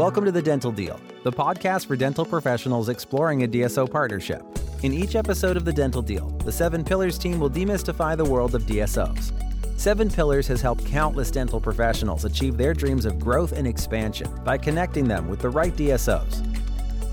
Welcome 0.00 0.24
to 0.24 0.32
The 0.32 0.40
Dental 0.40 0.72
Deal, 0.72 0.98
the 1.24 1.30
podcast 1.30 1.84
for 1.84 1.94
dental 1.94 2.24
professionals 2.24 2.88
exploring 2.88 3.42
a 3.42 3.46
DSO 3.46 3.90
partnership. 3.90 4.42
In 4.82 4.94
each 4.94 5.14
episode 5.14 5.58
of 5.58 5.66
The 5.66 5.74
Dental 5.74 6.00
Deal, 6.00 6.30
the 6.42 6.50
Seven 6.50 6.82
Pillars 6.82 7.18
team 7.18 7.38
will 7.38 7.50
demystify 7.50 8.16
the 8.16 8.24
world 8.24 8.54
of 8.54 8.62
DSOs. 8.62 9.30
Seven 9.78 10.08
Pillars 10.08 10.46
has 10.46 10.62
helped 10.62 10.86
countless 10.86 11.30
dental 11.30 11.60
professionals 11.60 12.24
achieve 12.24 12.56
their 12.56 12.72
dreams 12.72 13.04
of 13.04 13.18
growth 13.18 13.52
and 13.52 13.66
expansion 13.66 14.26
by 14.42 14.56
connecting 14.56 15.06
them 15.06 15.28
with 15.28 15.40
the 15.40 15.50
right 15.50 15.76
DSOs. 15.76 16.46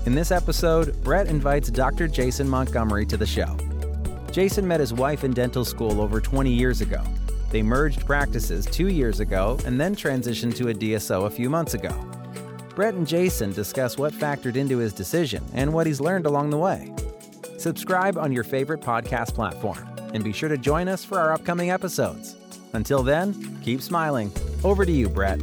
In 0.06 0.14
this 0.14 0.30
episode, 0.30 0.96
Brett 1.04 1.26
invites 1.26 1.70
Dr. 1.70 2.08
Jason 2.08 2.48
Montgomery 2.48 3.04
to 3.04 3.18
the 3.18 3.26
show. 3.26 3.54
Jason 4.32 4.66
met 4.66 4.80
his 4.80 4.94
wife 4.94 5.24
in 5.24 5.34
dental 5.34 5.66
school 5.66 6.00
over 6.00 6.22
20 6.22 6.50
years 6.50 6.80
ago. 6.80 7.04
They 7.50 7.60
merged 7.60 8.06
practices 8.06 8.64
two 8.64 8.88
years 8.88 9.20
ago 9.20 9.58
and 9.66 9.78
then 9.78 9.94
transitioned 9.94 10.56
to 10.56 10.70
a 10.70 10.74
DSO 10.74 11.26
a 11.26 11.30
few 11.30 11.50
months 11.50 11.74
ago. 11.74 12.17
Brett 12.78 12.94
and 12.94 13.08
Jason 13.08 13.52
discuss 13.52 13.98
what 13.98 14.12
factored 14.12 14.54
into 14.54 14.78
his 14.78 14.92
decision 14.92 15.44
and 15.52 15.72
what 15.72 15.84
he's 15.84 16.00
learned 16.00 16.26
along 16.26 16.50
the 16.50 16.58
way. 16.58 16.94
Subscribe 17.58 18.16
on 18.16 18.30
your 18.30 18.44
favorite 18.44 18.80
podcast 18.80 19.34
platform 19.34 19.84
and 20.14 20.22
be 20.22 20.32
sure 20.32 20.48
to 20.48 20.56
join 20.56 20.86
us 20.86 21.04
for 21.04 21.18
our 21.18 21.32
upcoming 21.32 21.72
episodes. 21.72 22.36
Until 22.74 23.02
then, 23.02 23.60
keep 23.64 23.82
smiling. 23.82 24.30
Over 24.62 24.86
to 24.86 24.92
you, 24.92 25.08
Brett. 25.08 25.40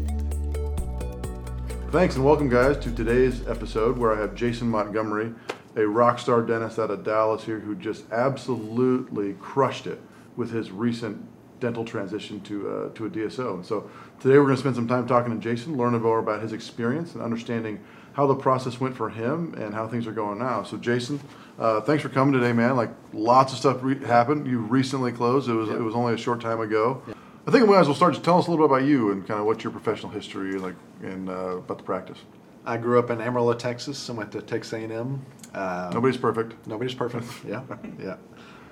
Thanks 1.89 2.15
and 2.15 2.23
welcome, 2.23 2.47
guys, 2.47 2.77
to 2.77 2.91
today's 2.95 3.45
episode 3.49 3.97
where 3.97 4.15
I 4.15 4.21
have 4.21 4.33
Jason 4.33 4.69
Montgomery, 4.69 5.33
a 5.75 5.85
rock 5.85 6.19
star 6.19 6.41
dentist 6.41 6.79
out 6.79 6.89
of 6.89 7.03
Dallas 7.03 7.43
here 7.43 7.59
who 7.59 7.75
just 7.75 8.09
absolutely 8.13 9.33
crushed 9.41 9.87
it 9.87 9.99
with 10.37 10.51
his 10.51 10.71
recent 10.71 11.21
dental 11.59 11.85
transition 11.85 12.41
to 12.41 12.69
uh, 12.69 12.89
to 12.89 13.05
a 13.05 13.09
DSO. 13.09 13.55
And 13.55 13.65
so 13.65 13.89
today 14.19 14.37
we're 14.37 14.45
going 14.45 14.55
to 14.55 14.61
spend 14.61 14.75
some 14.75 14.87
time 14.87 15.07
talking 15.07 15.33
to 15.33 15.39
Jason, 15.39 15.77
learning 15.77 16.01
more 16.01 16.19
about 16.19 16.41
his 16.41 16.53
experience 16.53 17.13
and 17.13 17.21
understanding 17.21 17.83
how 18.13 18.27
the 18.27 18.35
process 18.35 18.79
went 18.79 18.95
for 18.95 19.09
him 19.09 19.53
and 19.55 19.73
how 19.73 19.87
things 19.87 20.07
are 20.07 20.11
going 20.11 20.39
now. 20.39 20.63
So 20.63 20.77
Jason, 20.77 21.19
uh, 21.59 21.81
thanks 21.81 22.01
for 22.01 22.09
coming 22.09 22.33
today, 22.33 22.53
man. 22.53 22.75
Like 22.75 22.91
lots 23.13 23.51
of 23.53 23.59
stuff 23.59 23.79
re- 23.81 23.99
happened. 24.05 24.47
You 24.47 24.59
recently 24.59 25.11
closed. 25.11 25.49
It 25.49 25.53
was 25.53 25.69
it 25.69 25.81
was 25.81 25.95
only 25.95 26.13
a 26.13 26.17
short 26.17 26.41
time 26.41 26.61
ago. 26.61 27.01
I 27.47 27.51
think 27.51 27.67
we 27.67 27.73
might 27.73 27.81
as 27.81 27.87
well 27.87 27.95
start. 27.95 28.13
Just 28.13 28.25
tell 28.25 28.39
us 28.39 28.47
a 28.47 28.51
little 28.51 28.67
bit 28.67 28.73
about 28.75 28.87
you 28.87 29.11
and 29.11 29.25
kind 29.27 29.39
of 29.39 29.45
what's 29.45 29.63
your 29.63 29.71
professional 29.71 30.11
history 30.11 30.53
like 30.53 30.75
and 31.03 31.29
uh, 31.29 31.57
about 31.57 31.77
the 31.77 31.83
practice. 31.83 32.17
I 32.65 32.77
grew 32.77 32.97
up 32.97 33.11
in 33.11 33.21
Amarillo, 33.21 33.53
Texas, 33.53 34.09
and 34.09 34.17
went 34.17 34.31
to 34.31 34.41
Texas 34.41 34.73
A&M. 34.73 35.23
Uh, 35.53 35.91
Nobody's 35.93 36.17
perfect. 36.17 36.65
Nobody's 36.65 36.95
perfect. 36.95 37.27
Yeah, 37.47 37.61
yeah. 37.99 38.17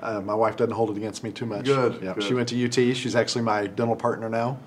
Uh, 0.03 0.19
my 0.21 0.35
wife 0.35 0.57
doesn't 0.57 0.73
hold 0.73 0.89
it 0.91 0.97
against 0.97 1.23
me 1.23 1.31
too 1.31 1.45
much. 1.45 1.65
Good, 1.65 2.01
Yeah, 2.03 2.13
good. 2.13 2.23
she 2.23 2.33
went 2.33 2.49
to 2.49 2.65
UT. 2.65 2.73
She's 2.95 3.15
actually 3.15 3.43
my 3.43 3.67
dental 3.67 3.95
partner 3.95 4.29
now. 4.29 4.59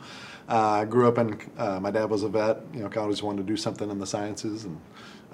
Uh, 0.48 0.56
I 0.82 0.84
grew 0.86 1.06
up 1.08 1.18
in. 1.18 1.38
Uh, 1.58 1.78
my 1.80 1.90
dad 1.90 2.08
was 2.08 2.22
a 2.22 2.28
vet. 2.28 2.62
You 2.72 2.80
know, 2.80 2.90
I 2.90 2.98
always 2.98 3.22
wanted 3.22 3.38
to 3.38 3.46
do 3.46 3.56
something 3.56 3.90
in 3.90 3.98
the 3.98 4.06
sciences, 4.06 4.64
and 4.64 4.80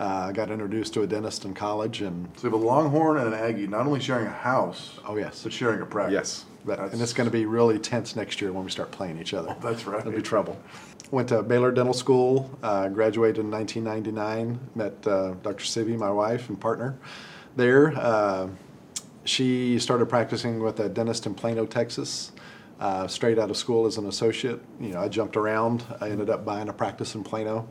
uh, 0.00 0.26
I 0.28 0.32
got 0.32 0.50
introduced 0.50 0.94
to 0.94 1.02
a 1.02 1.06
dentist 1.06 1.44
in 1.44 1.54
college. 1.54 2.00
And 2.02 2.28
So 2.36 2.48
you 2.48 2.52
have 2.52 2.60
a 2.60 2.64
Longhorn 2.66 3.18
and 3.18 3.28
an 3.28 3.34
Aggie, 3.34 3.66
not 3.68 3.86
only 3.86 4.00
sharing 4.00 4.26
a 4.26 4.30
house, 4.30 4.98
oh 5.06 5.16
yes, 5.16 5.42
but 5.44 5.52
sharing 5.52 5.82
a 5.82 5.86
practice. 5.86 6.14
yes, 6.14 6.44
that, 6.64 6.92
and 6.92 7.00
it's 7.00 7.12
going 7.12 7.28
to 7.28 7.32
be 7.32 7.44
really 7.46 7.78
tense 7.78 8.16
next 8.16 8.40
year 8.40 8.52
when 8.52 8.64
we 8.64 8.70
start 8.70 8.90
playing 8.90 9.20
each 9.20 9.34
other. 9.34 9.54
That's 9.62 9.86
right. 9.86 10.00
It'll 10.00 10.12
be 10.12 10.22
trouble. 10.22 10.58
Went 11.12 11.28
to 11.28 11.42
Baylor 11.42 11.70
Dental 11.72 11.92
School, 11.94 12.50
uh, 12.62 12.88
graduated 12.88 13.44
in 13.44 13.50
1999, 13.50 14.58
met 14.74 15.06
uh, 15.06 15.34
Dr. 15.42 15.62
Sivie, 15.64 15.98
my 15.98 16.10
wife 16.10 16.48
and 16.48 16.58
partner, 16.58 16.96
there. 17.54 17.90
She 19.24 19.78
started 19.78 20.06
practicing 20.08 20.60
with 20.60 20.80
a 20.80 20.88
dentist 20.88 21.26
in 21.26 21.34
Plano, 21.34 21.64
Texas, 21.66 22.32
uh, 22.80 23.06
straight 23.06 23.38
out 23.38 23.50
of 23.50 23.56
school 23.56 23.86
as 23.86 23.96
an 23.96 24.06
associate. 24.06 24.60
You 24.80 24.90
know, 24.90 25.00
I 25.00 25.08
jumped 25.08 25.36
around. 25.36 25.84
I 26.00 26.10
ended 26.10 26.28
up 26.28 26.44
buying 26.44 26.68
a 26.68 26.72
practice 26.72 27.14
in 27.14 27.22
Plano. 27.22 27.68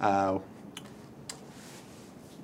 Uh, 0.00 0.38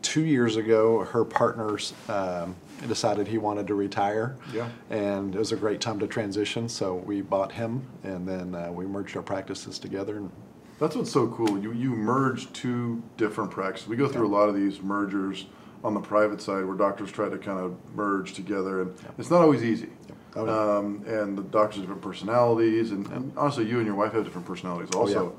two 0.02 0.24
years 0.24 0.56
ago, 0.56 1.04
her 1.04 1.24
partners 1.24 1.94
um, 2.08 2.54
decided 2.86 3.26
he 3.26 3.38
wanted 3.38 3.66
to 3.68 3.74
retire. 3.74 4.36
Yeah. 4.52 4.68
And 4.90 5.34
it 5.34 5.38
was 5.38 5.52
a 5.52 5.56
great 5.56 5.80
time 5.80 5.98
to 6.00 6.06
transition, 6.06 6.68
so 6.68 6.96
we 6.96 7.22
bought 7.22 7.52
him, 7.52 7.86
and 8.02 8.28
then 8.28 8.54
uh, 8.54 8.70
we 8.70 8.84
merged 8.84 9.16
our 9.16 9.22
practices 9.22 9.78
together. 9.78 10.18
And 10.18 10.30
That's 10.78 10.96
what's 10.96 11.12
so 11.12 11.28
cool. 11.28 11.58
You 11.58 11.72
you 11.72 11.90
merge 11.90 12.52
two 12.52 13.02
different 13.16 13.50
practices. 13.50 13.88
We 13.88 13.96
go 13.96 14.08
through 14.08 14.26
a 14.26 14.34
lot 14.34 14.48
of 14.50 14.54
these 14.54 14.82
mergers 14.82 15.46
on 15.84 15.94
the 15.94 16.00
private 16.00 16.40
side 16.40 16.64
where 16.64 16.76
doctors 16.76 17.10
try 17.10 17.28
to 17.28 17.38
kind 17.38 17.58
of 17.58 17.76
merge 17.94 18.34
together, 18.34 18.82
and 18.82 18.94
it's 19.18 19.30
not 19.30 19.42
always 19.42 19.62
easy. 19.64 19.88
Oh. 20.34 20.78
Um, 20.78 21.04
and 21.06 21.36
the 21.36 21.42
doctors 21.42 21.76
have 21.76 21.82
different 21.84 22.02
personalities, 22.02 22.90
and, 22.92 23.06
and 23.08 23.32
honestly, 23.36 23.66
you 23.68 23.78
and 23.78 23.86
your 23.86 23.94
wife 23.96 24.12
have 24.12 24.24
different 24.24 24.46
personalities 24.46 24.90
Oh, 24.94 25.06
yeah. 25.08 25.16
also. 25.16 25.36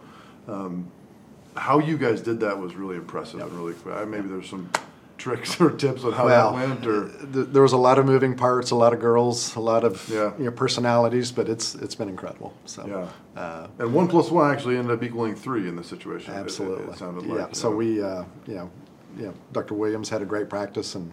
um, 0.47 0.91
how 1.55 1.79
you 1.79 1.97
guys 1.97 2.21
did 2.21 2.39
that 2.41 2.57
was 2.59 2.75
really 2.75 2.95
impressive 2.97 3.39
and 3.39 3.51
really 3.53 3.73
quick. 3.73 3.95
I- 3.95 4.05
Maybe 4.05 4.27
there's 4.27 4.49
some 4.49 4.69
tricks 5.17 5.59
or 5.61 5.69
tips 5.71 6.03
on 6.03 6.11
how 6.13 6.25
well, 6.25 6.51
that 6.53 6.67
went, 6.67 6.85
or 6.85 7.09
th- 7.09 7.47
there 7.49 7.61
was 7.61 7.73
a 7.73 7.77
lot 7.77 7.97
of 7.97 8.05
moving 8.05 8.35
parts, 8.35 8.71
a 8.71 8.75
lot 8.75 8.91
of 8.93 8.99
girls, 8.99 9.55
a 9.55 9.59
lot 9.59 9.83
of 9.83 10.07
Yeah. 10.09 10.33
you 10.37 10.45
know, 10.45 10.51
personalities, 10.51 11.31
but 11.31 11.47
it's 11.49 11.75
it's 11.75 11.95
been 11.95 12.09
incredible. 12.09 12.53
So 12.65 12.85
yeah. 13.35 13.39
uh, 13.41 13.67
and 13.79 13.93
one 13.93 14.07
plus 14.07 14.29
one 14.31 14.51
actually 14.51 14.77
ended 14.77 14.91
up 14.95 15.03
equaling 15.03 15.35
three 15.35 15.67
in 15.69 15.75
this 15.75 15.87
situation. 15.87 16.33
It- 16.33 16.37
it- 16.37 16.41
absolutely. 16.41 16.91
it, 16.93 16.97
sounded 16.97 17.25
yeah. 17.25 17.33
like. 17.33 17.49
you 17.49 17.55
so 17.55 17.69
know. 17.69 17.75
we, 17.77 18.01
uh, 18.03 18.23
you 18.47 18.55
know, 18.55 18.71
you 19.17 19.25
know, 19.27 19.33
Dr. 19.51 19.73
Williams 19.73 20.09
had 20.09 20.21
a 20.21 20.25
great 20.25 20.49
practice 20.49 20.95
and. 20.95 21.11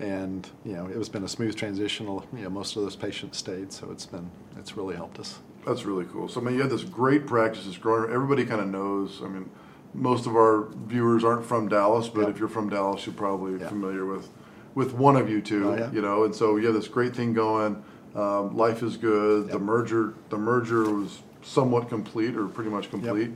And 0.00 0.50
you 0.64 0.72
know 0.72 0.86
it 0.88 0.96
has 0.96 1.08
been 1.08 1.22
a 1.22 1.28
smooth 1.28 1.54
transition. 1.54 2.06
You 2.08 2.24
know 2.42 2.50
most 2.50 2.74
of 2.74 2.82
those 2.82 2.96
patients 2.96 3.38
stayed, 3.38 3.72
so 3.72 3.92
it's 3.92 4.06
been 4.06 4.28
it's 4.58 4.76
really 4.76 4.96
helped 4.96 5.20
us. 5.20 5.38
That's 5.64 5.84
really 5.84 6.04
cool. 6.06 6.26
So 6.28 6.40
I 6.40 6.44
mean, 6.44 6.56
you 6.56 6.62
had 6.62 6.70
this 6.70 6.82
great 6.82 7.28
practice, 7.28 7.64
this 7.64 7.76
growing. 7.76 8.12
Everybody 8.12 8.44
kind 8.44 8.60
of 8.60 8.66
knows. 8.66 9.20
I 9.22 9.28
mean, 9.28 9.48
most 9.94 10.26
of 10.26 10.34
our 10.34 10.66
viewers 10.88 11.22
aren't 11.22 11.46
from 11.46 11.68
Dallas, 11.68 12.08
but 12.08 12.22
Yeah. 12.22 12.30
if 12.30 12.40
you're 12.40 12.48
from 12.48 12.70
Dallas, 12.70 13.06
you're 13.06 13.14
probably 13.14 13.60
Yeah. 13.60 13.68
familiar 13.68 14.04
with 14.04 14.28
with 14.74 14.94
one 14.94 15.14
of 15.14 15.30
you 15.30 15.40
two. 15.40 15.68
Oh, 15.68 15.76
yeah. 15.76 15.92
You 15.92 16.02
know, 16.02 16.24
and 16.24 16.34
so 16.34 16.56
you 16.56 16.66
have 16.66 16.74
this 16.74 16.88
great 16.88 17.14
thing 17.14 17.32
going. 17.32 17.80
Um, 18.16 18.56
life 18.56 18.82
is 18.82 18.96
good. 18.96 19.46
The 19.48 19.60
merger, 19.60 20.14
the 20.28 20.38
merger 20.38 20.90
was 20.92 21.22
somewhat 21.42 21.88
complete, 21.88 22.36
or 22.36 22.48
pretty 22.48 22.70
much 22.70 22.90
complete. 22.90 23.30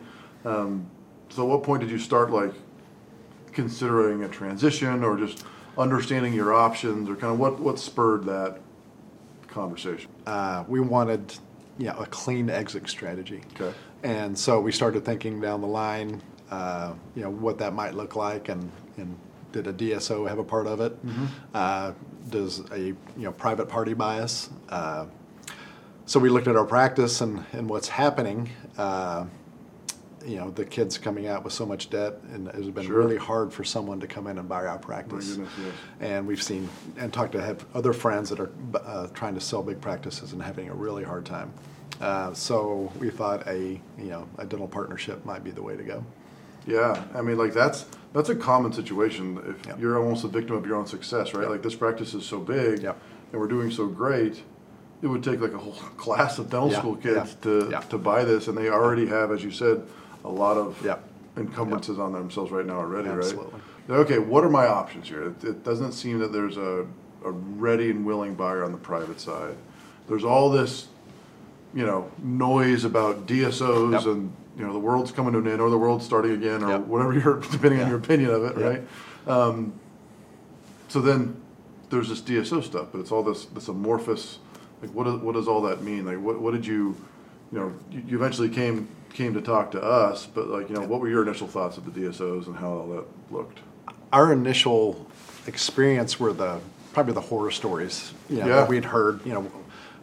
Um, 0.45 0.87
so, 1.29 1.45
at 1.45 1.49
what 1.49 1.63
point 1.63 1.83
did 1.83 1.91
you 1.91 2.01
start 2.01 2.33
like 2.33 2.53
considering 3.59 4.23
a 4.23 4.29
transition, 4.29 5.03
or 5.03 5.19
just 5.19 5.45
understanding 5.77 6.33
your 6.33 6.55
options, 6.55 7.11
or 7.11 7.17
kind 7.17 7.33
of 7.33 7.41
what 7.41 7.59
what 7.59 7.77
spurred 7.77 8.25
that 8.25 8.61
conversation? 9.49 10.09
uh, 10.29 10.63
we 10.69 10.79
wanted 10.79 11.35
you 11.77 11.87
know, 11.87 11.97
a 11.99 12.07
clean 12.07 12.51
exit 12.51 12.89
strategy. 12.89 13.41
Okay. 13.55 13.77
And 14.05 14.39
so 14.39 14.61
we 14.61 14.71
started 14.71 15.05
thinking 15.05 15.41
down 15.41 15.61
the 15.61 15.67
line, 15.67 16.23
uh, 16.53 16.95
you 17.17 17.23
know, 17.23 17.31
what 17.31 17.59
that 17.59 17.73
might 17.73 17.95
look 17.95 18.15
like, 18.15 18.49
and, 18.49 18.71
and 18.97 19.19
did 19.51 19.67
a 19.67 19.73
DSO 19.73 20.29
have 20.29 20.39
a 20.39 20.45
part 20.45 20.69
of 20.69 20.81
it? 20.81 20.97
Uh, 21.53 21.93
does 22.31 22.61
a 22.71 22.79
you 22.79 22.97
know 23.17 23.33
private 23.33 23.69
party 23.69 23.93
bias? 23.95 24.51
Uh, 24.69 25.07
so 26.07 26.21
we 26.21 26.29
looked 26.29 26.47
at 26.47 26.55
our 26.55 26.65
practice 26.65 27.21
and, 27.23 27.45
and 27.53 27.69
what's 27.69 27.89
happening. 27.89 28.51
Uh, 28.77 29.25
you 30.27 30.37
know, 30.37 30.51
the 30.51 30.65
kids 30.65 30.99
coming 30.99 31.27
out 31.27 31.45
with 31.45 31.53
so 31.53 31.65
much 31.67 31.91
debt, 31.91 32.15
and 32.33 32.49
it's 32.49 32.67
been 32.69 32.85
Sure. 32.87 32.97
really 32.99 33.17
hard 33.17 33.53
for 33.53 33.65
someone 33.65 34.01
to 34.01 34.07
come 34.07 34.27
in 34.27 34.39
and 34.39 34.49
buy 34.49 34.67
our 34.67 34.79
practice. 34.79 35.31
goodness, 35.33 35.51
yes. 35.63 35.73
And 36.01 36.27
we've 36.27 36.43
seen 36.43 36.69
and 36.99 37.13
talked 37.13 37.33
to 37.33 37.41
have 37.43 37.65
other 37.75 37.93
friends 37.93 38.31
that 38.31 38.41
are 38.41 38.51
uh, 38.85 39.07
trying 39.15 39.35
to 39.35 39.41
sell 39.41 39.63
big 39.63 39.81
practices 39.81 40.33
and 40.33 40.43
having 40.43 40.69
a 40.69 40.75
really 40.75 41.05
hard 41.05 41.25
time. 41.25 41.53
Uh, 42.01 42.33
so 42.33 42.93
we 43.01 43.11
thought 43.11 43.47
a 43.49 43.81
you 43.99 44.05
know 44.11 44.29
a 44.39 44.45
dental 44.47 44.69
partnership 44.69 45.25
might 45.25 45.43
be 45.43 45.51
the 45.51 45.63
way 45.63 45.77
to 45.77 45.83
go. 45.83 46.05
Yeah, 46.67 47.03
I 47.15 47.23
mean, 47.23 47.39
like 47.39 47.53
that's 47.55 47.87
that's 48.13 48.29
a 48.29 48.37
common 48.37 48.73
situation. 48.73 49.39
If 49.49 49.67
Yep. 49.67 49.81
you're 49.81 49.99
almost 49.99 50.25
a 50.25 50.29
victim 50.29 50.57
of 50.57 50.67
your 50.67 50.77
own 50.77 50.87
success, 50.87 51.35
right? 51.35 51.43
Yep. 51.43 51.51
Like 51.51 51.63
this 51.63 51.75
practice 51.75 52.15
is 52.15 52.25
so 52.25 52.39
big, 52.39 52.83
Yep. 52.83 52.97
and 53.33 53.41
we're 53.41 53.49
doing 53.49 53.71
so 53.71 53.87
great, 53.87 54.43
it 55.03 55.07
would 55.07 55.23
take 55.25 55.41
like 55.41 55.55
a 55.55 55.59
whole 55.59 55.73
class 55.97 56.39
of 56.39 56.51
dental 56.51 56.71
Yeah, 56.71 56.79
school 56.79 56.97
kids 56.97 57.37
yeah, 57.37 57.43
to 57.43 57.69
yeah. 57.71 57.81
to 57.81 57.99
buy 57.99 58.25
this, 58.25 58.49
and 58.49 58.57
they 58.57 58.69
already 58.69 59.07
have, 59.07 59.33
as 59.33 59.43
you 59.43 59.51
said, 59.51 59.83
a 60.29 60.31
lot 60.31 60.57
of 60.57 60.85
encumbrances 61.37 61.99
on 61.99 62.13
themselves 62.13 62.51
right 62.53 62.67
now 62.67 62.77
already, 62.79 63.09
Absolutely. 63.09 63.61
right? 63.89 63.99
Okay, 64.01 64.19
what 64.19 64.45
are 64.45 64.51
my 64.51 64.67
options 64.67 65.09
here? 65.09 65.29
It, 65.29 65.45
it 65.45 65.65
doesn't 65.65 65.93
seem 65.93 66.19
that 66.19 66.33
there's 66.33 66.57
a, 66.59 66.87
a 67.25 67.31
ready 67.31 67.91
and 67.91 68.05
willing 68.05 68.35
buyer 68.35 68.63
on 68.65 68.73
the 68.73 68.79
private 68.79 69.21
side. 69.21 69.57
There's 70.09 70.25
all 70.25 70.51
this, 70.51 70.89
you 71.75 71.87
know, 71.87 72.11
noise 72.23 72.85
about 72.85 73.27
DSOs 73.27 73.93
Yep. 73.93 74.05
and 74.07 74.33
you 74.59 74.67
know 74.67 74.73
the 74.73 74.79
world's 74.79 75.13
coming 75.13 75.33
to 75.35 75.39
an 75.39 75.47
end 75.47 75.61
or 75.61 75.71
the 75.71 75.79
world's 75.79 76.05
starting 76.05 76.33
again 76.33 76.63
or 76.65 76.71
Yep. 76.71 76.81
whatever 76.87 77.15
you're 77.19 77.41
depending 77.53 77.81
on 77.81 77.89
your 77.89 77.99
opinion 77.99 78.31
of 78.31 78.45
it, 78.45 78.57
right? 78.57 78.83
Um, 79.27 79.73
so 80.89 81.01
then 81.01 81.41
there's 81.91 82.09
this 82.09 82.21
DSO 82.21 82.63
stuff, 82.63 82.89
but 82.93 83.01
it's 83.01 83.13
all 83.13 83.23
this 83.23 83.47
this 83.47 83.69
amorphous. 83.69 84.39
Like 84.83 84.91
what 84.93 85.05
does 85.05 85.21
what 85.21 85.35
does 85.35 85.49
all 85.49 85.63
that 85.63 85.83
mean? 85.83 86.05
Like 86.07 86.19
what 86.21 86.41
what 86.41 86.53
did 86.53 86.67
you, 86.67 86.97
you 87.53 87.59
know, 87.59 87.73
you, 87.91 88.17
eventually 88.17 88.49
came 88.49 88.89
came 89.15 89.35
to 89.35 89.41
talk 89.41 89.71
to 89.73 89.83
us, 89.83 90.27
but 90.27 90.49
like 90.49 90.69
you 90.69 90.75
know, 90.77 90.83
what 90.87 91.01
were 91.01 91.09
your 91.09 91.23
initial 91.23 91.47
thoughts 91.49 91.77
of 91.77 91.85
the 91.93 92.01
DSOs 92.01 92.47
and 92.47 92.57
how 92.57 92.69
all 92.71 92.87
that 92.89 93.05
looked? 93.33 93.61
Our 94.13 94.33
initial 94.33 95.07
experience 95.47 96.21
were 96.21 96.33
the 96.33 96.61
probably 96.93 97.15
the 97.15 97.21
horror 97.21 97.51
stories. 97.51 98.13
You 98.29 98.39
know, 98.41 98.47
Yeah. 98.47 98.57
that 98.57 98.69
we'd 98.69 98.85
heard. 98.85 99.25
You 99.27 99.33
know, 99.35 99.43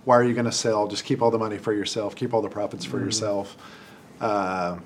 why 0.06 0.16
are 0.18 0.24
you 0.24 0.34
going 0.34 0.46
to 0.46 0.52
sell? 0.52 0.88
Just 0.88 1.04
keep 1.06 1.22
all 1.22 1.32
the 1.32 1.38
money 1.40 1.58
for 1.58 1.74
yourself. 1.74 2.16
Keep 2.16 2.34
all 2.34 2.42
the 2.42 2.50
profits 2.50 2.86
Mm-hmm. 2.86 2.98
for 2.98 3.04
yourself. 3.04 3.58
Uh, 4.22 4.78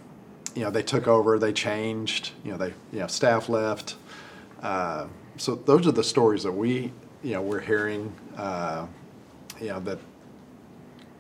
you 0.56 0.64
know, 0.64 0.72
they 0.72 0.82
took 0.84 1.08
over, 1.08 1.38
they 1.38 1.54
changed, 1.54 2.32
you 2.44 2.52
know, 2.52 2.58
they, 2.58 2.74
you 2.92 3.00
know, 3.00 3.08
staff 3.08 3.48
left. 3.50 3.96
Uh, 4.64 5.06
so 5.38 5.56
those 5.56 5.86
are 5.88 5.92
the 5.92 6.04
stories 6.04 6.44
that 6.44 6.52
we, 6.52 6.92
you 7.24 7.34
know, 7.34 7.42
we're 7.42 7.60
hearing, 7.60 8.12
uh, 8.38 8.86
you 9.62 9.68
know, 9.68 9.80
that, 9.82 10.00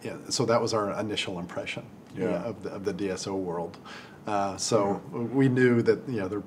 yeah, 0.04 0.16
so 0.30 0.46
that 0.46 0.62
was 0.62 0.74
our 0.74 0.98
initial 1.00 1.40
impression 1.40 1.84
you 2.16 2.24
know, 2.26 2.30
Yeah. 2.32 2.44
of, 2.44 2.64
the, 2.64 2.70
of 2.72 2.86
the 2.86 2.94
DSO 2.94 3.36
world. 3.36 3.78
Uh, 4.28 4.58
so 4.58 5.02
we 5.14 5.50
knew 5.50 5.82
that, 5.82 6.08
you 6.08 6.18
know, 6.22 6.28
there, 6.28 6.44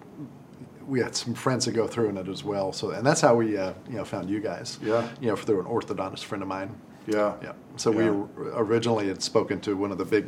we 0.86 1.00
had 1.00 1.14
some 1.16 1.34
friends 1.34 1.64
that 1.64 1.72
go 1.72 1.86
through 1.86 2.08
in 2.08 2.16
it 2.16 2.28
as 2.28 2.44
well. 2.44 2.72
So, 2.72 2.90
and 2.90 3.06
that's 3.06 3.20
how 3.20 3.34
we, 3.36 3.56
uh, 3.56 3.72
you 3.88 3.96
know, 3.96 4.04
found 4.04 4.28
you 4.30 4.40
guys. 4.40 4.78
Yeah. 4.82 5.08
You 5.20 5.28
know, 5.28 5.36
through 5.36 5.60
an 5.60 5.66
orthodontist 5.66 6.24
friend 6.24 6.42
of 6.42 6.48
mine. 6.48 6.74
Yeah. 7.06 7.34
Yeah. 7.42 7.52
So 7.76 7.90
we 7.90 8.04
originally 8.54 9.08
had 9.08 9.22
spoken 9.22 9.60
to 9.62 9.76
one 9.76 9.90
of 9.92 9.98
the 9.98 10.04
big 10.04 10.26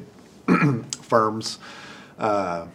firms. 1.02 1.58
Uh, 2.18 2.66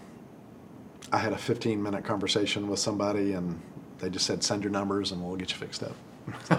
I 1.12 1.18
had 1.18 1.34
a 1.34 1.38
15 1.38 1.82
minute 1.82 2.04
conversation 2.04 2.68
with 2.68 2.80
somebody, 2.80 3.34
and 3.34 3.60
they 3.98 4.10
just 4.10 4.26
said, 4.26 4.44
"Send 4.44 4.64
your 4.64 4.72
numbers, 4.72 5.12
and 5.12 5.26
we'll 5.26 5.36
get 5.38 5.52
you 5.52 5.58
fixed 5.58 5.82
up." 5.84 5.96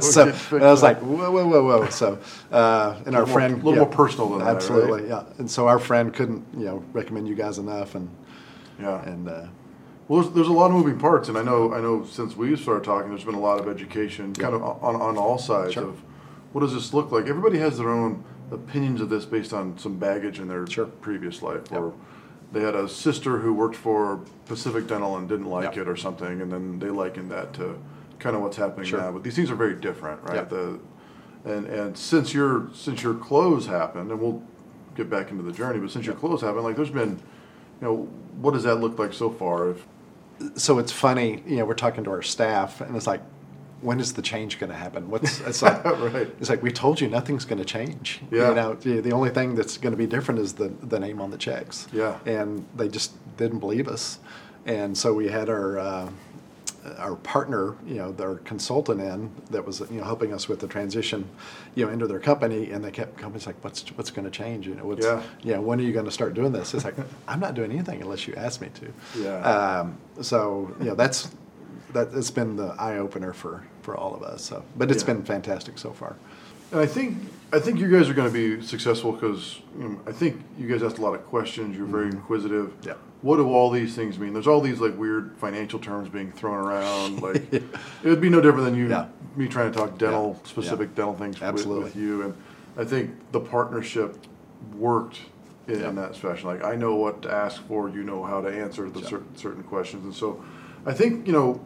so 0.00 0.24
get 0.26 0.34
fixed 0.34 0.52
and 0.52 0.64
I 0.64 0.70
was 0.70 0.82
like, 0.82 0.98
"Whoa, 1.00 1.30
whoa, 1.30 1.46
whoa, 1.46 1.64
whoa!" 1.64 1.88
So, 1.88 2.18
uh, 2.52 2.96
and 3.06 3.14
our 3.16 3.24
more- 3.26 3.32
friend, 3.32 3.54
a 3.54 3.56
little 3.56 3.72
yeah, 3.74 3.78
more 3.80 3.86
personal 3.90 4.28
than 4.30 4.38
that, 4.40 4.44
right? 4.46 4.54
absolutely, 4.56 5.08
yeah. 5.08 5.24
And 5.38 5.50
so 5.50 5.68
our 5.68 5.78
friend 5.78 6.12
couldn't, 6.12 6.44
you 6.56 6.64
know, 6.66 6.84
recommend 6.92 7.28
you 7.28 7.34
guys 7.34 7.58
enough, 7.58 7.94
and 7.94 8.08
Yeah. 8.80 9.02
and 9.02 9.28
uh, 9.28 9.46
Well, 10.08 10.22
there's, 10.22 10.34
there's 10.34 10.48
a 10.48 10.52
lot 10.52 10.66
of 10.66 10.72
moving 10.76 10.98
parts, 10.98 11.28
and 11.28 11.36
I 11.38 11.42
know 11.42 11.72
I 11.74 11.80
know 11.80 12.04
since 12.04 12.36
we 12.36 12.54
started 12.56 12.84
talking, 12.84 13.08
there's 13.10 13.24
been 13.24 13.34
a 13.34 13.40
lot 13.40 13.58
of 13.60 13.68
education, 13.68 14.32
kind 14.34 14.54
of 14.54 14.62
on, 14.62 14.96
on 14.96 15.16
all 15.18 15.38
sides 15.38 15.74
Sure. 15.74 15.84
of 15.84 16.00
what 16.52 16.60
does 16.60 16.72
this 16.74 16.94
look 16.94 17.10
like. 17.12 17.26
Everybody 17.26 17.58
has 17.58 17.76
their 17.78 17.90
own 17.90 18.24
opinions 18.50 19.00
of 19.00 19.08
this 19.10 19.24
based 19.24 19.52
on 19.52 19.76
some 19.78 19.96
baggage 19.98 20.38
in 20.38 20.46
their 20.48 20.66
Sure. 20.68 20.86
previous 20.86 21.42
life, 21.42 21.62
Yep. 21.70 21.80
or 21.80 21.92
they 22.52 22.60
had 22.60 22.76
a 22.76 22.88
sister 22.88 23.38
who 23.38 23.52
worked 23.52 23.74
for 23.74 24.20
Pacific 24.46 24.86
Dental 24.86 25.16
and 25.16 25.28
didn't 25.28 25.50
like 25.50 25.74
Yep. 25.74 25.78
it 25.78 25.88
or 25.88 25.96
something, 25.96 26.40
and 26.40 26.52
then 26.52 26.78
they 26.78 26.88
likened 26.90 27.28
that 27.32 27.52
to 27.54 27.76
kind 28.18 28.36
of 28.36 28.42
what's 28.42 28.56
happening 28.56 28.86
Sure. 28.86 29.00
now. 29.00 29.12
But 29.12 29.22
these 29.22 29.36
things 29.36 29.50
are 29.50 29.56
very 29.56 29.74
different, 29.74 30.22
right? 30.22 30.36
Yep. 30.36 30.48
The 30.50 30.80
and 31.44 31.66
and 31.66 31.96
since 31.96 32.34
your 32.34 32.68
since 32.74 33.02
your 33.02 33.14
close 33.14 33.66
happened, 33.66 34.10
and 34.10 34.20
we'll 34.20 34.42
get 34.96 35.08
back 35.10 35.30
into 35.30 35.42
the 35.42 35.52
journey, 35.52 35.78
but 35.78 35.90
since 35.90 36.06
your 36.06 36.14
close 36.14 36.40
happened, 36.40 36.64
like 36.64 36.76
there's 36.76 36.90
been, 36.90 37.10
you 37.80 37.86
know, 37.86 37.96
what 38.40 38.54
does 38.54 38.64
that 38.64 38.76
look 38.76 38.98
like 38.98 39.12
so 39.12 39.30
far? 39.30 39.70
If 39.70 39.86
so 40.56 40.78
it's 40.78 40.92
funny, 40.92 41.42
you 41.46 41.56
know, 41.56 41.64
we're 41.64 41.74
talking 41.74 42.04
to 42.04 42.10
our 42.10 42.22
staff, 42.22 42.80
and 42.80 42.94
it's 42.96 43.06
like, 43.06 43.22
when 43.80 44.00
is 44.00 44.12
the 44.14 44.22
change 44.22 44.58
going 44.58 44.70
to 44.70 44.76
happen? 44.76 45.08
What's 45.10 45.40
it's 45.40 45.62
like? 45.62 45.84
Right. 45.84 46.28
It's 46.40 46.50
like 46.50 46.62
we 46.62 46.72
told 46.72 47.00
you 47.00 47.08
nothing's 47.08 47.44
going 47.44 47.58
to 47.58 47.64
change. 47.64 48.20
Yeah. 48.30 48.48
You 48.48 48.54
know, 48.54 48.74
the, 48.74 49.00
the 49.00 49.12
only 49.12 49.30
thing 49.30 49.54
that's 49.54 49.78
going 49.78 49.92
to 49.92 49.96
be 49.96 50.06
different 50.06 50.40
is 50.40 50.54
the 50.54 50.68
the 50.82 50.98
name 50.98 51.20
on 51.20 51.30
the 51.30 51.38
checks. 51.38 51.86
Yeah. 51.92 52.18
And 52.26 52.66
they 52.74 52.88
just 52.88 53.12
didn't 53.36 53.60
believe 53.60 53.86
us, 53.88 54.18
and 54.66 54.96
so 54.98 55.14
we 55.14 55.28
had 55.28 55.48
our. 55.48 55.78
Uh, 55.78 56.10
our 56.98 57.16
partner, 57.16 57.74
you 57.86 57.94
know, 57.96 58.12
their 58.12 58.36
consultant 58.36 59.00
in 59.00 59.30
that 59.50 59.64
was, 59.66 59.80
you 59.80 59.98
know, 59.98 60.04
helping 60.04 60.32
us 60.32 60.48
with 60.48 60.60
the 60.60 60.66
transition, 60.68 61.28
you 61.74 61.84
know, 61.86 61.92
into 61.92 62.06
their 62.06 62.20
company, 62.20 62.70
and 62.70 62.84
they 62.84 62.90
kept 62.90 63.16
coming. 63.16 63.36
It's 63.36 63.46
like, 63.46 63.62
what's 63.62 63.82
what's 63.96 64.10
going 64.10 64.24
to 64.24 64.30
change? 64.30 64.66
You 64.66 64.74
know, 64.74 64.84
what's, 64.84 65.04
Yeah. 65.04 65.22
you 65.42 65.54
know, 65.54 65.60
when 65.60 65.78
are 65.80 65.82
you 65.82 65.92
going 65.92 66.04
to 66.06 66.10
start 66.10 66.34
doing 66.34 66.52
this? 66.52 66.74
It's 66.74 66.84
like, 66.84 66.94
I'm 67.28 67.40
not 67.40 67.54
doing 67.54 67.70
anything 67.72 68.02
unless 68.02 68.26
you 68.26 68.34
ask 68.34 68.60
me 68.60 68.68
to. 68.74 68.92
Yeah. 69.20 69.36
Um, 69.40 69.98
so 70.20 70.74
you 70.78 70.86
know 70.86 70.94
that's 70.94 71.30
that 71.92 72.08
it's 72.14 72.30
been 72.30 72.56
the 72.56 72.74
eye 72.78 72.98
opener 72.98 73.32
for 73.32 73.64
for 73.86 73.96
all 73.96 74.14
of 74.16 74.22
us. 74.24 74.42
So, 74.42 74.64
but 74.76 74.90
it's 74.90 75.02
Yeah. 75.04 75.14
been 75.14 75.22
fantastic 75.22 75.78
so 75.78 75.92
far. 75.92 76.16
And 76.72 76.80
I 76.80 76.86
think 76.86 77.16
I 77.52 77.60
think 77.60 77.78
you 77.78 77.88
guys 77.88 78.08
are 78.10 78.14
going 78.14 78.30
to 78.32 78.34
be 78.56 78.60
successful 78.66 79.12
because 79.12 79.60
you 79.78 79.84
know, 79.88 80.00
I 80.04 80.10
think 80.10 80.42
you 80.58 80.66
guys 80.66 80.82
asked 80.82 80.98
a 80.98 81.00
lot 81.00 81.14
of 81.14 81.24
questions. 81.24 81.76
You're 81.76 81.86
very 81.86 82.06
inquisitive. 82.08 82.66
Mm-hmm. 82.80 82.88
Yeah. 82.88 82.94
What 83.22 83.36
do 83.36 83.46
all 83.48 83.70
these 83.70 83.94
things 83.94 84.18
mean? 84.18 84.32
There's 84.32 84.48
all 84.48 84.60
these 84.60 84.80
like 84.80 84.98
weird 84.98 85.36
financial 85.38 85.78
terms 85.78 86.08
being 86.08 86.32
thrown 86.32 86.58
around. 86.66 87.20
Like 87.26 87.52
it 87.54 87.62
would 88.04 88.20
be 88.20 88.28
no 88.28 88.40
different 88.40 88.64
than 88.64 88.74
you 88.74 88.88
Yeah. 88.88 89.06
me 89.36 89.46
trying 89.46 89.70
to 89.72 89.78
talk 89.78 89.96
dental 89.96 90.28
Yeah. 90.42 90.48
specific 90.48 90.94
dental 90.96 91.14
things 91.14 91.36
with, 91.38 91.48
Absolutely. 91.48 91.84
with 91.84 91.96
you. 91.96 92.22
And 92.22 92.34
I 92.76 92.84
think 92.84 93.10
the 93.30 93.40
partnership 93.40 94.16
worked 94.76 95.20
in, 95.68 95.94
that 95.94 96.16
fashion. 96.16 96.48
Like 96.48 96.64
I 96.64 96.74
know 96.74 96.96
what 96.96 97.22
to 97.22 97.30
ask 97.32 97.62
for. 97.68 97.88
You 97.88 98.02
know 98.02 98.24
how 98.24 98.40
to 98.40 98.48
answer 98.48 98.90
the 98.90 99.02
certain 99.04 99.36
certain 99.36 99.62
questions. 99.62 100.02
And 100.04 100.12
so 100.14 100.42
I 100.84 100.92
think 100.92 101.28
you 101.28 101.32
know 101.32 101.60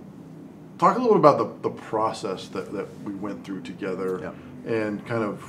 talk 0.81 0.97
a 0.97 0.99
little 0.99 1.15
bit 1.15 1.19
about 1.19 1.39
the, 1.63 1.69
the 1.69 1.75
process 1.77 2.49
that, 2.49 2.73
that 2.73 2.87
we 3.05 3.13
went 3.15 3.45
through 3.45 3.61
together 3.61 4.33
and 4.67 5.07
kind 5.07 5.23
of 5.23 5.43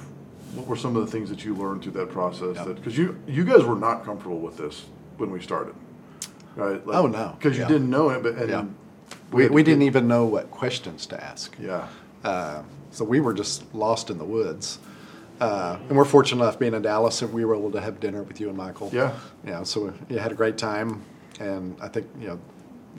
what 0.55 0.67
were 0.67 0.75
some 0.75 0.97
of 0.97 1.05
the 1.05 1.11
things 1.11 1.29
that 1.29 1.45
you 1.45 1.55
learned 1.55 1.81
through 1.81 1.93
that 1.93 2.09
process 2.09 2.57
Yeah. 2.57 2.65
that 2.65 2.75
because 2.75 2.97
you 2.97 3.17
you 3.25 3.45
guys 3.45 3.63
were 3.63 3.75
not 3.75 4.03
comfortable 4.03 4.39
with 4.39 4.57
this 4.57 4.83
when 5.17 5.31
we 5.31 5.39
started 5.41 5.73
right 6.57 6.81
Oh, 6.85 7.07
no. 7.07 7.35
because 7.39 7.55
you 7.57 7.63
Yeah. 7.63 7.69
didn't 7.69 7.89
know 7.89 8.09
it 8.09 8.21
but 8.21 8.35
and 8.35 8.75
we, 9.31 9.47
We, 9.47 9.63
didn't 9.63 9.83
even 9.83 10.09
know 10.09 10.25
what 10.25 10.51
questions 10.51 11.05
to 11.07 11.23
ask. 11.23 11.55
yeah 11.59 11.87
Uh, 12.25 12.63
so 12.91 13.05
we 13.05 13.21
were 13.21 13.33
just 13.33 13.73
lost 13.73 14.09
in 14.09 14.17
the 14.17 14.25
woods. 14.25 14.77
Uh, 15.39 15.77
and 15.87 15.97
we're 15.97 16.05
fortunate 16.05 16.43
enough 16.43 16.59
being 16.59 16.73
in 16.75 16.81
Dallas 16.81 17.19
that 17.21 17.31
we 17.31 17.45
were 17.45 17.55
able 17.55 17.71
to 17.71 17.79
have 17.81 17.99
dinner 18.01 18.21
with 18.21 18.39
you 18.41 18.49
and 18.49 18.57
Michael. 18.57 18.89
Yeah. 18.93 19.13
Yeah. 19.45 19.63
So 19.63 19.93
we 20.09 20.17
had 20.17 20.31
a 20.31 20.35
great 20.35 20.57
time, 20.57 21.01
and 21.39 21.75
I 21.81 21.87
think 21.87 22.05
you 22.19 22.27
know, 22.27 22.39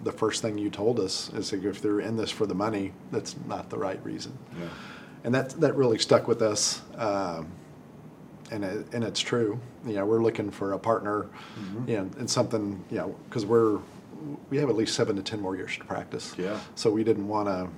the 0.05 0.13
first 0.13 0.43
thing 0.43 0.59
you 0.59 0.71
told 0.71 0.99
us 1.01 1.31
is 1.35 1.51
that 1.51 1.65
if 1.65 1.81
they're 1.81 2.01
in 2.01 2.17
this 2.17 2.31
for 2.31 2.47
the 2.47 2.55
money, 2.55 2.93
that's 3.11 3.37
not 3.47 3.71
the 3.71 3.79
right 3.79 4.03
reason. 4.05 4.37
Yeah. 4.59 4.69
And 5.25 5.35
that 5.35 5.51
that 5.61 5.77
really 5.77 5.99
stuck 5.99 6.27
with 6.27 6.43
us. 6.43 6.83
Um, 6.97 7.47
and 8.51 8.65
it, 8.65 8.87
and 8.93 9.03
it's 9.05 9.21
true. 9.21 9.59
You 9.87 9.95
know, 9.95 10.05
we're 10.07 10.23
looking 10.23 10.51
for 10.51 10.73
a 10.73 10.79
partner, 10.79 11.27
Mm-hmm. 11.59 11.89
you 11.89 11.97
know, 11.97 12.11
and 12.19 12.29
something, 12.29 12.85
you 12.91 12.99
know, 12.99 13.15
because 13.29 13.47
we're 13.47 13.79
we 14.51 14.59
have 14.59 14.69
at 14.69 14.77
least 14.77 14.95
seven 14.95 15.17
to 15.17 15.23
ten 15.23 15.41
more 15.41 15.57
years 15.57 15.77
to 15.79 15.85
practice. 15.85 16.35
Yeah. 16.39 16.59
So 16.75 16.91
we 16.91 17.03
didn't 17.05 17.27
want 17.29 17.49
to, 17.49 17.69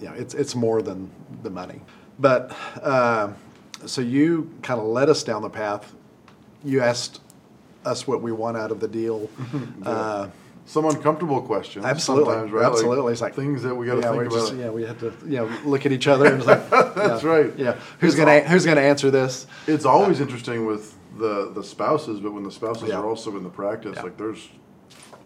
you 0.00 0.08
know, 0.10 0.14
it's 0.14 0.34
it's 0.34 0.54
more 0.54 0.82
than 0.82 1.10
the 1.42 1.50
money. 1.50 1.80
But 2.18 2.54
uh, 2.82 3.32
so 3.86 4.00
you 4.00 4.50
kind 4.62 4.80
of 4.80 4.86
led 4.86 5.08
us 5.08 5.22
down 5.22 5.42
the 5.42 5.50
path. 5.50 5.94
You 6.64 6.80
asked 6.80 7.20
us 7.84 8.06
what 8.06 8.22
we 8.22 8.32
want 8.32 8.56
out 8.56 8.70
of 8.70 8.80
the 8.80 8.88
deal. 8.88 9.28
uh, 9.84 10.28
some 10.64 10.84
uncomfortable 10.84 11.40
questions 11.42 11.84
absolutely, 11.84 12.32
sometimes 12.32 12.52
right 12.52 12.62
Like, 12.62 12.72
absolutely. 12.72 13.12
it's 13.12 13.20
like 13.20 13.34
things 13.34 13.62
that 13.64 13.74
we 13.74 13.86
got 13.86 13.96
to 13.96 14.00
yeah, 14.02 14.10
think 14.12 14.22
about 14.26 14.32
Just, 14.34 14.54
yeah, 14.54 14.70
we 14.70 14.84
had 14.84 14.98
to, 15.00 15.12
you 15.26 15.36
know, 15.38 15.50
look 15.64 15.84
at 15.86 15.92
each 15.92 16.06
other 16.06 16.26
and 16.26 16.36
it's 16.38 16.46
like, 16.46 16.70
That's 16.94 17.22
yeah, 17.24 17.28
right. 17.28 17.52
Yeah, 17.58 17.72
who's 17.98 18.14
It's 18.14 18.18
gonna 18.24 18.40
who's 18.40 18.64
gonna 18.64 18.80
answer 18.80 19.10
this? 19.10 19.46
it's 19.66 19.84
always 19.84 20.20
uh, 20.20 20.24
interesting 20.24 20.64
with 20.66 20.94
the 21.18 21.50
the 21.52 21.62
spouses 21.64 22.20
but 22.20 22.32
when 22.32 22.44
the 22.44 22.50
spouses 22.52 22.88
Yeah. 22.88 22.96
are 23.00 23.06
also 23.06 23.36
in 23.36 23.42
the 23.42 23.50
practice 23.50 23.96
like 24.02 24.16
there's 24.16 24.48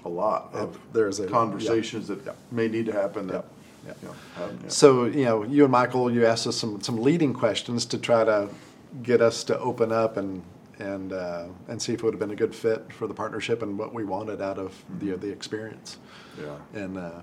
a 0.04 0.08
lot 0.08 0.50
of 0.54 0.78
there's 0.92 1.20
a- 1.20 1.26
conversations 1.26 2.08
that 2.08 2.20
may 2.50 2.68
need 2.68 2.86
to 2.86 2.92
happen 2.92 3.26
that 3.28 3.34
Yep. 3.34 3.46
Yep. 3.86 3.96
you 4.02 4.08
know, 4.08 4.14
happen. 4.36 4.70
So 4.70 5.04
you 5.04 5.24
know, 5.24 5.42
you 5.44 5.62
and 5.64 5.70
Michael, 5.72 6.10
you 6.10 6.26
asked 6.26 6.46
us 6.46 6.56
some 6.56 6.80
some 6.80 7.00
leading 7.02 7.32
questions 7.34 7.84
to 7.86 7.98
try 7.98 8.24
to 8.24 8.48
get 9.02 9.20
us 9.20 9.44
to 9.44 9.58
open 9.60 9.92
up 9.92 10.16
and 10.16 10.42
and 10.78 11.12
uh, 11.12 11.46
and 11.68 11.80
see 11.80 11.92
if 11.92 12.00
it 12.00 12.04
would 12.04 12.14
have 12.14 12.20
been 12.20 12.30
a 12.30 12.36
good 12.36 12.54
fit 12.54 12.92
for 12.92 13.06
the 13.06 13.14
partnership 13.14 13.62
and 13.62 13.78
what 13.78 13.94
we 13.94 14.04
wanted 14.04 14.40
out 14.42 14.58
of 14.58 14.74
the 14.98 15.16
the 15.16 15.30
experience. 15.30 15.98
yeah 16.40 16.56
And 16.74 16.98
uh, 16.98 17.20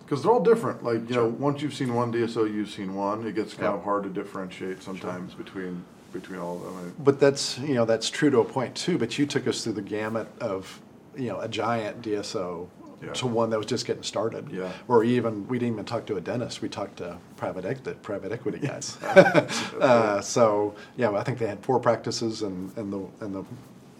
Because 0.00 0.22
they're 0.22 0.32
all 0.32 0.42
different. 0.42 0.82
Like, 0.84 1.08
you 1.08 1.16
know, 1.16 1.26
once 1.26 1.62
you've 1.62 1.74
seen 1.74 1.94
one 1.94 2.12
DSO, 2.12 2.52
you've 2.52 2.70
seen 2.70 2.94
one. 2.94 3.26
It 3.26 3.34
gets 3.34 3.54
kind 3.54 3.64
Yeah. 3.72 3.78
of 3.78 3.84
hard 3.84 4.02
to 4.04 4.10
differentiate 4.10 4.82
sometimes 4.82 5.34
between 5.34 5.84
between 6.12 6.38
all 6.40 6.56
of 6.56 6.62
them. 6.74 6.94
But 6.98 7.18
that's 7.18 7.58
you 7.58 7.74
know 7.74 7.84
that's 7.86 8.10
true 8.10 8.30
to 8.30 8.40
a 8.40 8.44
point 8.44 8.74
too. 8.74 8.98
But 8.98 9.18
you 9.18 9.26
took 9.26 9.46
us 9.46 9.64
through 9.64 9.74
the 9.74 9.82
gamut 9.96 10.28
of 10.40 10.80
you 11.16 11.28
know 11.28 11.40
a 11.40 11.48
giant 11.48 12.02
DSO 12.02 12.68
Yeah. 13.02 13.12
to 13.14 13.26
one 13.26 13.50
that 13.50 13.56
was 13.58 13.66
just 13.66 13.86
getting 13.86 14.02
started. 14.02 14.48
Yeah. 14.50 14.70
Or 14.88 15.02
even 15.02 15.48
we 15.48 15.58
didn't 15.58 15.74
even 15.74 15.84
talk 15.84 16.06
to 16.06 16.16
a 16.16 16.20
dentist. 16.20 16.62
We 16.62 16.68
talked 16.68 16.98
to 16.98 17.18
private 17.36 17.64
equity 17.64 17.98
private 18.02 18.30
equity 18.32 18.58
guys. 18.58 18.96
uh, 19.02 20.20
so 20.20 20.74
yeah, 20.96 21.10
I 21.12 21.22
think 21.24 21.38
they 21.38 21.46
had 21.46 21.60
four 21.64 21.80
practices 21.80 22.42
and 22.42 22.76
and 22.76 22.92
the 22.92 23.24
and 23.24 23.34
the 23.34 23.44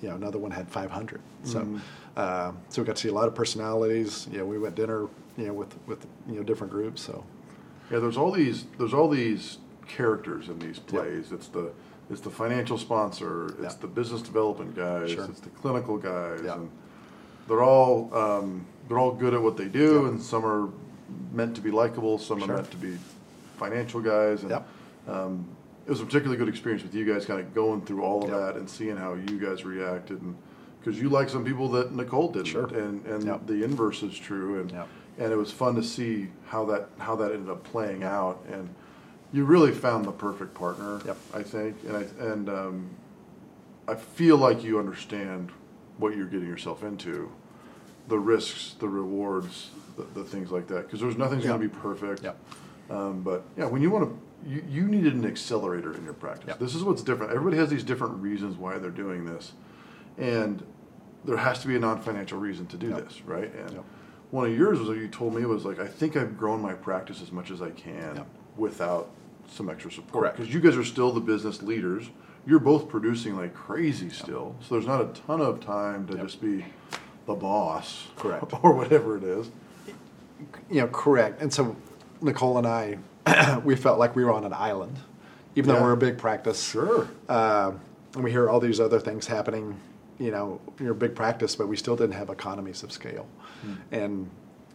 you 0.00 0.08
know 0.08 0.14
another 0.16 0.38
one 0.38 0.50
had 0.50 0.68
500. 0.68 1.20
So 1.44 1.60
Mm-hmm. 1.60 1.78
uh, 2.16 2.52
so 2.68 2.82
we 2.82 2.86
got 2.86 2.96
to 2.96 3.02
see 3.02 3.08
a 3.08 3.12
lot 3.14 3.28
of 3.28 3.34
personalities. 3.34 4.28
You 4.30 4.38
know, 4.38 4.46
we 4.46 4.58
went 4.58 4.74
dinner 4.74 5.08
you 5.36 5.46
know 5.46 5.52
with 5.54 5.74
with 5.86 6.06
you 6.28 6.36
know 6.36 6.42
different 6.42 6.72
groups. 6.72 7.02
So 7.02 7.24
Yeah, 7.90 7.98
there's 7.98 8.16
all 8.16 8.30
these 8.30 8.66
there's 8.78 8.94
all 8.94 9.08
these 9.08 9.58
characters 9.88 10.48
in 10.48 10.58
these 10.58 10.78
plays. 10.78 11.32
It's 11.32 11.48
the 11.48 11.72
it's 12.10 12.20
the 12.20 12.30
financial 12.30 12.78
sponsor. 12.78 13.46
It's 13.64 13.74
Yeah. 13.74 13.80
the 13.80 13.86
business 13.88 14.22
development 14.22 14.76
guys. 14.76 15.10
Sure. 15.12 15.24
It's 15.24 15.40
the 15.40 15.50
clinical 15.50 15.96
guys. 15.96 16.40
Yeah. 16.44 16.54
And 16.54 16.70
they're 17.48 17.62
all 17.62 18.12
um, 18.14 18.66
they're 18.88 18.98
all 18.98 19.12
good 19.12 19.34
at 19.34 19.42
what 19.42 19.56
they 19.56 19.66
do, 19.68 20.02
Yep. 20.02 20.04
and 20.12 20.22
some 20.22 20.44
are 20.44 20.68
meant 21.32 21.54
to 21.56 21.60
be 21.60 21.70
likable. 21.70 22.18
Some 22.18 22.40
Sure. 22.40 22.50
are 22.50 22.56
meant 22.56 22.70
to 22.70 22.76
be 22.76 22.96
financial 23.58 24.00
guys. 24.00 24.42
And 24.42 24.50
Yep. 24.50 24.68
um, 25.08 25.46
it 25.86 25.90
was 25.90 26.00
a 26.00 26.04
particularly 26.04 26.36
good 26.38 26.48
experience 26.48 26.82
with 26.82 26.94
you 26.94 27.04
guys, 27.04 27.24
kind 27.26 27.40
of 27.40 27.54
going 27.54 27.82
through 27.82 28.02
all 28.02 28.22
of 28.24 28.30
Yep. 28.30 28.38
that 28.40 28.56
and 28.56 28.68
seeing 28.68 28.96
how 28.96 29.14
you 29.14 29.38
guys 29.38 29.64
reacted, 29.64 30.20
and 30.22 30.34
because 30.80 31.00
you 31.00 31.08
like 31.08 31.28
some 31.28 31.44
people 31.44 31.68
that 31.70 31.94
Nicole 31.94 32.30
didn't, 32.32 32.46
Sure. 32.46 32.66
and 32.66 33.04
and 33.06 33.24
Yep. 33.24 33.46
the 33.46 33.62
inverse 33.64 34.02
is 34.02 34.16
true, 34.18 34.60
and 34.60 34.70
Yep. 34.72 34.88
and 35.18 35.32
it 35.32 35.36
was 35.36 35.50
fun 35.52 35.74
to 35.76 35.82
see 35.82 36.28
how 36.46 36.64
that 36.66 36.88
how 36.98 37.16
that 37.16 37.32
ended 37.32 37.50
up 37.50 37.62
playing 37.64 38.02
out, 38.04 38.38
and 38.52 38.68
you 39.32 39.44
really 39.44 39.72
found 39.72 40.04
the 40.04 40.12
perfect 40.12 40.54
partner, 40.54 41.00
Yep. 41.06 41.16
I 41.34 41.42
think, 41.42 41.76
and 41.86 41.96
I 41.96 42.04
and 42.24 42.48
um, 42.48 42.84
I 43.88 43.94
feel 43.94 44.36
like 44.36 44.62
you 44.62 44.78
understand 44.78 45.50
what 45.98 46.16
you're 46.16 46.26
getting 46.26 46.48
yourself 46.48 46.82
into, 46.82 47.30
the 48.08 48.18
risks, 48.18 48.74
the 48.78 48.88
rewards, 48.88 49.70
the, 49.96 50.02
the 50.02 50.24
things 50.24 50.50
like 50.50 50.66
that. 50.68 50.86
Because 50.86 51.00
there's 51.00 51.16
nothing's 51.16 51.44
going 51.44 51.60
to 51.60 51.68
be 51.68 51.74
perfect. 51.74 52.22
Yep. 52.22 52.38
Um, 52.90 53.22
but 53.22 53.44
yeah, 53.56 53.66
when 53.66 53.82
you 53.82 53.90
want 53.90 54.08
to, 54.10 54.50
you, 54.50 54.64
you 54.68 54.88
needed 54.88 55.14
an 55.14 55.24
accelerator 55.24 55.94
in 55.94 56.04
your 56.04 56.14
practice. 56.14 56.48
Yep. 56.48 56.58
This 56.58 56.74
is 56.74 56.82
what's 56.82 57.02
different. 57.02 57.32
Everybody 57.32 57.56
has 57.58 57.70
these 57.70 57.84
different 57.84 58.14
reasons 58.16 58.56
why 58.56 58.78
they're 58.78 58.90
doing 58.90 59.24
this, 59.24 59.52
and 60.18 60.64
there 61.24 61.36
has 61.36 61.60
to 61.60 61.68
be 61.68 61.76
a 61.76 61.78
non-financial 61.78 62.38
reason 62.38 62.66
to 62.66 62.76
do 62.76 62.88
Yep. 62.88 63.04
this, 63.04 63.22
right? 63.22 63.54
And 63.54 63.80
one 64.32 64.50
of 64.50 64.56
yours 64.56 64.80
was 64.80 64.88
you 64.98 65.06
told 65.08 65.34
me 65.34 65.44
was 65.46 65.64
like, 65.64 65.78
I 65.78 65.86
think 65.86 66.16
I've 66.16 66.36
grown 66.36 66.60
my 66.60 66.72
practice 66.72 67.22
as 67.22 67.30
much 67.30 67.50
as 67.50 67.62
I 67.62 67.70
can 67.70 68.24
without 68.56 69.10
some 69.48 69.68
extra 69.68 69.90
support. 69.90 70.12
Correct. 70.22 70.36
Because 70.38 70.52
you 70.54 70.60
guys 70.60 70.76
are 70.76 70.84
still 70.84 71.12
the 71.12 71.20
business 71.20 71.62
leaders. 71.62 72.08
You're 72.46 72.58
both 72.58 72.88
producing 72.88 73.36
like 73.36 73.54
crazy 73.54 74.10
still, 74.10 74.56
so 74.60 74.74
there's 74.74 74.86
not 74.86 75.00
a 75.00 75.06
ton 75.26 75.40
of 75.40 75.60
time 75.60 76.06
to 76.08 76.14
Yep. 76.16 76.22
just 76.26 76.40
be 76.40 76.64
the 77.26 77.34
boss, 77.34 78.08
Correct. 78.16 78.52
or 78.64 78.74
whatever 78.74 79.16
it 79.16 79.22
is. 79.22 79.50
you 80.68 80.80
know, 80.80 80.88
correct. 80.88 81.40
And 81.40 81.52
so 81.52 81.76
Nicole 82.20 82.58
and 82.58 82.66
I, 82.66 82.98
we 83.64 83.76
felt 83.76 83.98
like 84.00 84.16
we 84.16 84.24
were 84.24 84.32
on 84.32 84.44
an 84.44 84.52
island, 84.52 84.98
even 85.54 85.70
Yeah. 85.70 85.76
though 85.76 85.84
we're 85.84 85.92
a 85.92 85.96
big 85.96 86.18
practice. 86.18 86.60
Sure. 86.70 87.08
Uh, 87.28 87.72
and 88.14 88.24
we 88.24 88.30
hear 88.32 88.50
all 88.50 88.58
these 88.58 88.80
other 88.80 88.98
things 88.98 89.26
happening. 89.28 89.78
You 90.18 90.32
know, 90.32 90.60
you're 90.80 90.92
a 90.92 90.94
big 90.96 91.14
practice, 91.14 91.54
but 91.54 91.68
we 91.68 91.76
still 91.76 91.94
didn't 91.96 92.14
have 92.16 92.28
economies 92.28 92.82
of 92.82 92.90
scale. 92.92 93.26
And 93.92 94.28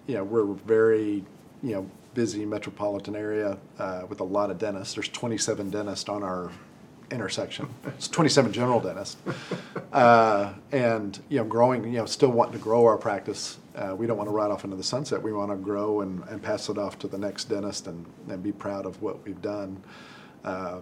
you 0.08 0.16
know, 0.16 0.24
we're 0.24 0.46
very 0.46 1.24
you 1.62 1.74
know 1.76 1.90
busy 2.18 2.46
metropolitan 2.46 3.16
area 3.16 3.56
uh, 3.78 4.02
with 4.10 4.22
a 4.22 4.24
lot 4.24 4.50
of 4.50 4.58
dentists. 4.58 4.96
There's 4.96 5.08
27 5.08 5.70
dentists 5.70 6.10
on 6.10 6.24
our 6.24 6.50
intersection. 7.12 7.70
It's 7.86 8.08
27 8.08 8.52
general 8.52 8.80
dentists, 8.80 9.18
uh, 9.94 10.54
and 10.72 11.20
you 11.30 11.38
know, 11.38 11.44
growing. 11.44 11.84
You 11.84 12.00
know, 12.00 12.06
still 12.08 12.32
wanting 12.32 12.54
to 12.54 12.60
grow 12.60 12.86
our 12.88 12.98
practice. 12.98 13.60
Uh, 13.76 13.96
we 13.96 14.08
don't 14.08 14.18
want 14.18 14.28
to 14.28 14.34
ride 14.34 14.50
off 14.50 14.64
into 14.64 14.76
the 14.76 14.84
sunset. 14.84 15.22
We 15.22 15.32
want 15.32 15.52
to 15.52 15.58
grow 15.58 16.02
and, 16.02 16.24
and 16.28 16.42
pass 16.42 16.70
it 16.70 16.80
off 16.80 16.98
to 17.00 17.08
the 17.08 17.20
next 17.20 17.46
dentist 17.46 17.86
and, 17.86 18.04
and 18.28 18.42
be 18.42 18.52
proud 18.52 18.88
of 18.88 19.00
what 19.00 19.24
we've 19.24 19.42
done. 19.44 19.80
Uh, 20.44 20.80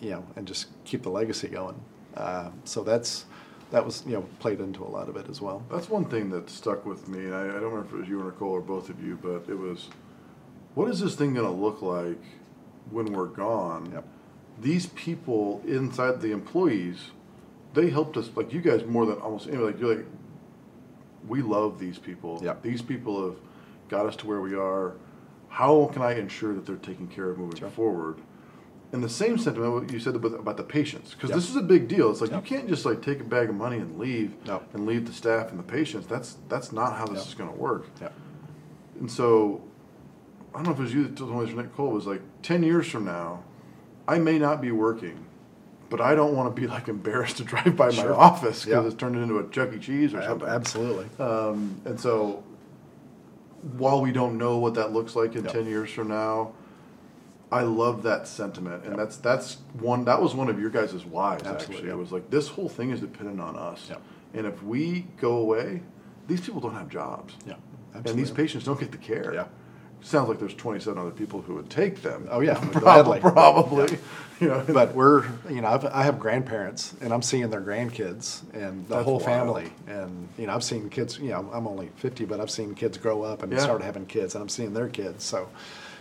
you 0.00 0.10
know, 0.10 0.26
and 0.34 0.44
just 0.44 0.66
keep 0.84 1.04
the 1.04 1.08
legacy 1.08 1.46
going. 1.46 1.80
Uh, 2.16 2.50
so 2.64 2.82
that's 2.82 3.26
that 3.70 3.84
was 3.84 4.04
you 4.06 4.12
know 4.12 4.22
played 4.40 4.60
into 4.60 4.84
a 4.84 4.90
lot 4.90 5.08
of 5.08 5.16
it 5.16 5.28
as 5.28 5.40
well. 5.40 5.64
That's 5.70 5.88
one 5.88 6.04
thing 6.04 6.30
that 6.30 6.50
stuck 6.50 6.84
with 6.84 7.08
me, 7.08 7.26
and 7.26 7.34
I, 7.34 7.42
I 7.42 7.60
don't 7.60 7.72
remember 7.72 7.86
if 7.86 7.92
it 7.92 7.98
was 7.98 8.08
you 8.08 8.20
or 8.20 8.24
Nicole 8.24 8.50
or 8.50 8.60
both 8.60 8.88
of 8.88 9.02
you, 9.02 9.18
but 9.22 9.48
it 9.48 9.58
was, 9.58 9.88
what 10.74 10.90
is 10.90 11.00
this 11.00 11.14
thing 11.14 11.34
going 11.34 11.46
to 11.46 11.52
look 11.52 11.82
like 11.82 12.20
when 12.90 13.12
we're 13.12 13.26
gone? 13.26 13.90
Yep. 13.92 14.04
These 14.60 14.86
people 14.86 15.62
inside 15.66 16.20
the 16.20 16.30
employees, 16.32 17.10
they 17.74 17.90
helped 17.90 18.16
us, 18.16 18.30
like 18.36 18.52
you 18.52 18.60
guys, 18.60 18.84
more 18.84 19.04
than 19.06 19.16
almost 19.18 19.48
any. 19.48 19.56
Like 19.58 19.80
you're 19.80 19.96
like, 19.96 20.06
we 21.26 21.42
love 21.42 21.78
these 21.78 21.98
people. 21.98 22.40
Yep. 22.42 22.62
These 22.62 22.82
people 22.82 23.24
have 23.26 23.36
got 23.88 24.06
us 24.06 24.16
to 24.16 24.26
where 24.26 24.40
we 24.40 24.54
are. 24.54 24.94
How 25.48 25.86
can 25.92 26.02
I 26.02 26.14
ensure 26.18 26.54
that 26.54 26.66
they're 26.66 26.76
taken 26.76 27.06
care 27.08 27.30
of 27.30 27.38
moving 27.38 27.58
Sure. 27.58 27.70
forward? 27.70 28.18
And 28.92 29.02
the 29.02 29.08
same 29.08 29.38
sentiment 29.38 29.72
what 29.72 29.92
you 29.92 29.98
said 29.98 30.14
about, 30.14 30.56
the 30.56 30.62
patients, 30.62 31.14
because 31.14 31.30
Yep. 31.30 31.36
this 31.36 31.50
is 31.50 31.56
a 31.56 31.62
big 31.62 31.88
deal. 31.88 32.10
It's 32.12 32.20
like 32.20 32.30
Yep. 32.30 32.42
you 32.48 32.56
can't 32.56 32.68
just 32.68 32.84
like 32.86 33.02
take 33.02 33.20
a 33.20 33.24
bag 33.24 33.48
of 33.48 33.56
money 33.56 33.78
and 33.78 33.98
leave 33.98 34.34
and 34.72 34.86
leave 34.86 35.06
the 35.06 35.12
staff 35.12 35.50
and 35.50 35.58
the 35.58 35.64
patients. 35.64 36.06
That's 36.06 36.36
that's 36.48 36.70
not 36.72 36.96
how 36.96 37.06
this 37.06 37.26
is 37.26 37.34
going 37.34 37.50
to 37.50 37.56
work. 37.56 37.86
And 39.00 39.10
so, 39.10 39.62
I 40.54 40.58
don't 40.58 40.66
know 40.66 40.72
if 40.72 40.78
it 40.78 40.82
was 40.82 40.94
you 40.94 41.02
that 41.04 41.16
told 41.16 41.30
me 41.48 41.52
Nicole 41.54 41.90
was 41.90 42.06
like, 42.06 42.22
ten 42.42 42.62
years 42.62 42.86
from 42.88 43.04
now, 43.04 43.42
I 44.06 44.18
may 44.18 44.38
not 44.38 44.60
be 44.60 44.70
working, 44.70 45.24
but 45.90 46.00
I 46.00 46.14
don't 46.14 46.34
want 46.36 46.54
to 46.54 46.60
be 46.60 46.66
like 46.68 46.88
embarrassed 46.88 47.38
to 47.38 47.44
drive 47.44 47.76
by 47.76 47.90
my 47.90 48.08
office 48.08 48.64
because 48.64 48.82
Yeah. 48.84 48.86
it's 48.86 48.94
turned 48.96 49.16
into 49.16 49.38
a 49.38 49.48
Chuck 49.48 49.72
E. 49.74 49.78
Cheese 49.78 50.14
or 50.14 50.22
something. 50.22 50.48
Absolutely. 50.48 51.06
Um, 51.18 51.80
and 51.84 51.98
so, 51.98 52.44
while 53.78 54.00
we 54.00 54.12
don't 54.12 54.38
know 54.38 54.58
what 54.58 54.74
that 54.74 54.92
looks 54.92 55.16
like 55.16 55.34
in 55.34 55.44
Yep. 55.44 55.52
ten 55.52 55.66
years 55.66 55.90
from 55.90 56.08
now, 56.08 56.52
I 57.50 57.62
love 57.62 58.02
that 58.02 58.26
sentiment, 58.28 58.84
and 58.84 58.98
that's 58.98 59.16
that's 59.16 59.58
one 59.80 60.04
that 60.04 60.20
was 60.20 60.34
one 60.34 60.48
of 60.48 60.60
your 60.60 60.70
guys' 60.70 60.92
whys. 61.04 61.40
Absolutely, 61.44 61.54
actually, 61.76 61.88
yep. 61.88 61.94
it 61.96 61.98
was 61.98 62.12
like 62.12 62.30
this 62.30 62.48
whole 62.48 62.68
thing 62.68 62.90
is 62.90 63.00
dependent 63.00 63.40
on 63.40 63.56
us, 63.56 63.86
Yep. 63.88 64.02
and 64.34 64.46
if 64.46 64.62
we 64.62 65.06
go 65.20 65.36
away, 65.38 65.82
these 66.28 66.40
people 66.40 66.60
don't 66.60 66.74
have 66.74 66.88
jobs, 66.88 67.34
Yeah. 67.46 67.54
and 67.94 68.04
these 68.04 68.30
patients 68.30 68.64
don't 68.64 68.78
get 68.80 68.90
the 68.92 68.98
care. 68.98 69.32
Yeah. 69.34 69.46
Sounds 70.04 70.28
like 70.28 70.38
there's 70.38 70.54
27 70.54 71.00
other 71.00 71.10
people 71.10 71.40
who 71.40 71.54
would 71.54 71.70
take 71.70 72.02
them. 72.02 72.28
Oh, 72.30 72.40
yeah, 72.40 72.54
Prob- 72.54 72.72
gladly. 72.82 73.20
probably. 73.20 73.98
You 74.40 74.48
know, 74.48 74.64
but 74.68 74.92
we're 74.96 75.24
you 75.48 75.60
know 75.60 75.68
I've, 75.68 75.84
I 75.86 76.02
have 76.02 76.18
grandparents 76.18 76.94
and 77.00 77.14
I'm 77.14 77.22
seeing 77.22 77.48
their 77.50 77.60
grandkids 77.60 78.42
and 78.52 78.84
the 78.88 78.96
That's 78.96 79.04
whole 79.04 79.14
wild. 79.20 79.24
family 79.24 79.72
and 79.86 80.28
you 80.36 80.48
know 80.48 80.54
I've 80.54 80.64
seen 80.64 80.90
kids 80.90 81.20
you 81.20 81.28
know 81.30 81.48
I'm 81.52 81.68
only 81.68 81.90
50 81.96 82.24
but 82.24 82.40
I've 82.40 82.50
seen 82.50 82.74
kids 82.74 82.98
grow 82.98 83.22
up 83.22 83.44
and 83.44 83.52
Yeah. 83.52 83.60
start 83.60 83.80
having 83.80 84.06
kids 84.06 84.34
and 84.34 84.42
I'm 84.42 84.48
seeing 84.48 84.74
their 84.74 84.88
kids 84.88 85.22
so 85.22 85.48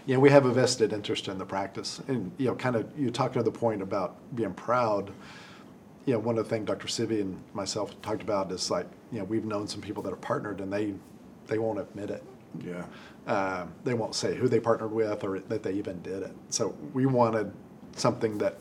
you 0.08 0.16
know 0.16 0.20
we 0.20 0.32
have 0.32 0.46
a 0.48 0.52
vested 0.52 0.94
interest 0.94 1.28
in 1.28 1.38
the 1.38 1.46
practice 1.46 2.02
and 2.08 2.32
you 2.40 2.48
know 2.48 2.56
kind 2.56 2.76
of 2.76 2.88
you 2.98 3.12
talked 3.12 3.36
to 3.36 3.44
the 3.44 3.52
point 3.52 3.84
about 3.84 4.16
being 4.36 4.54
proud 4.56 5.12
you 6.08 6.14
know 6.14 6.20
one 6.20 6.36
of 6.40 6.44
the 6.46 6.50
things 6.50 6.66
Dr. 6.66 6.88
Sivie 6.88 7.22
and 7.22 7.40
myself 7.54 7.94
talked 8.02 8.24
about 8.24 8.52
is 8.52 8.72
like 8.72 8.88
you 9.12 9.20
know 9.20 9.26
we've 9.26 9.46
known 9.46 9.68
some 9.68 9.80
people 9.80 10.02
that 10.04 10.12
are 10.12 10.18
partnered 10.18 10.60
and 10.60 10.74
they 10.74 10.96
they 11.46 11.60
won't 11.60 11.80
admit 11.80 12.10
it 12.10 12.24
yeah. 12.62 12.86
uh, 13.28 13.66
they 13.84 13.94
won't 13.94 14.16
say 14.16 14.36
who 14.36 14.48
they 14.48 14.60
partnered 14.60 14.92
with 14.92 15.24
or 15.24 15.40
that 15.40 15.64
they 15.64 15.74
even 15.74 16.02
did 16.02 16.24
it. 16.24 16.36
So 16.50 16.76
we 16.94 17.06
wanted 17.06 17.52
something 17.96 18.38
that 18.40 18.58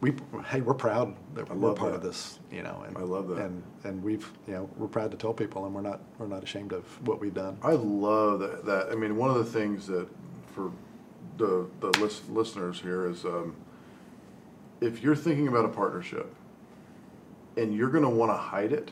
we 0.00 0.12
hey 0.48 0.60
we're 0.60 0.74
proud 0.74 1.14
that 1.34 1.50
I 1.50 1.54
we're 1.54 1.72
part 1.72 1.92
that. 1.92 1.96
of 1.98 2.02
this, 2.02 2.38
you 2.50 2.62
know. 2.62 2.84
And, 2.86 2.96
I 2.98 3.02
love 3.02 3.28
that. 3.28 3.38
And 3.38 3.62
and 3.84 4.02
we've 4.02 4.30
you 4.46 4.54
know 4.54 4.68
we're 4.76 4.88
proud 4.88 5.10
to 5.12 5.16
tell 5.16 5.32
people, 5.32 5.64
and 5.64 5.74
we're 5.74 5.80
not 5.80 6.00
we're 6.18 6.26
not 6.26 6.42
ashamed 6.42 6.72
of 6.72 6.84
what 7.06 7.20
we've 7.20 7.34
done. 7.34 7.56
I 7.62 7.72
love 7.72 8.40
that, 8.40 8.64
that. 8.66 8.88
I 8.90 8.94
mean, 8.96 9.16
one 9.16 9.30
of 9.30 9.36
the 9.36 9.44
things 9.44 9.86
that 9.86 10.08
for 10.54 10.72
the 11.38 11.66
the 11.80 11.88
lis- 12.00 12.28
listeners 12.28 12.80
here 12.80 13.08
is 13.08 13.24
um, 13.24 13.56
if 14.80 15.02
you're 15.02 15.16
thinking 15.16 15.48
about 15.48 15.64
a 15.64 15.68
partnership 15.68 16.34
and 17.56 17.74
you're 17.74 17.90
going 17.90 18.02
to 18.04 18.10
want 18.10 18.30
to 18.30 18.36
hide 18.36 18.72
it, 18.72 18.90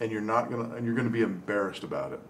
and 0.00 0.10
you're 0.12 0.20
not 0.20 0.50
going 0.50 0.68
to, 0.68 0.76
and 0.76 0.86
you're 0.86 0.94
going 0.94 1.06
to 1.06 1.12
be 1.12 1.22
embarrassed 1.22 1.84
about 1.84 2.12
it. 2.12 2.20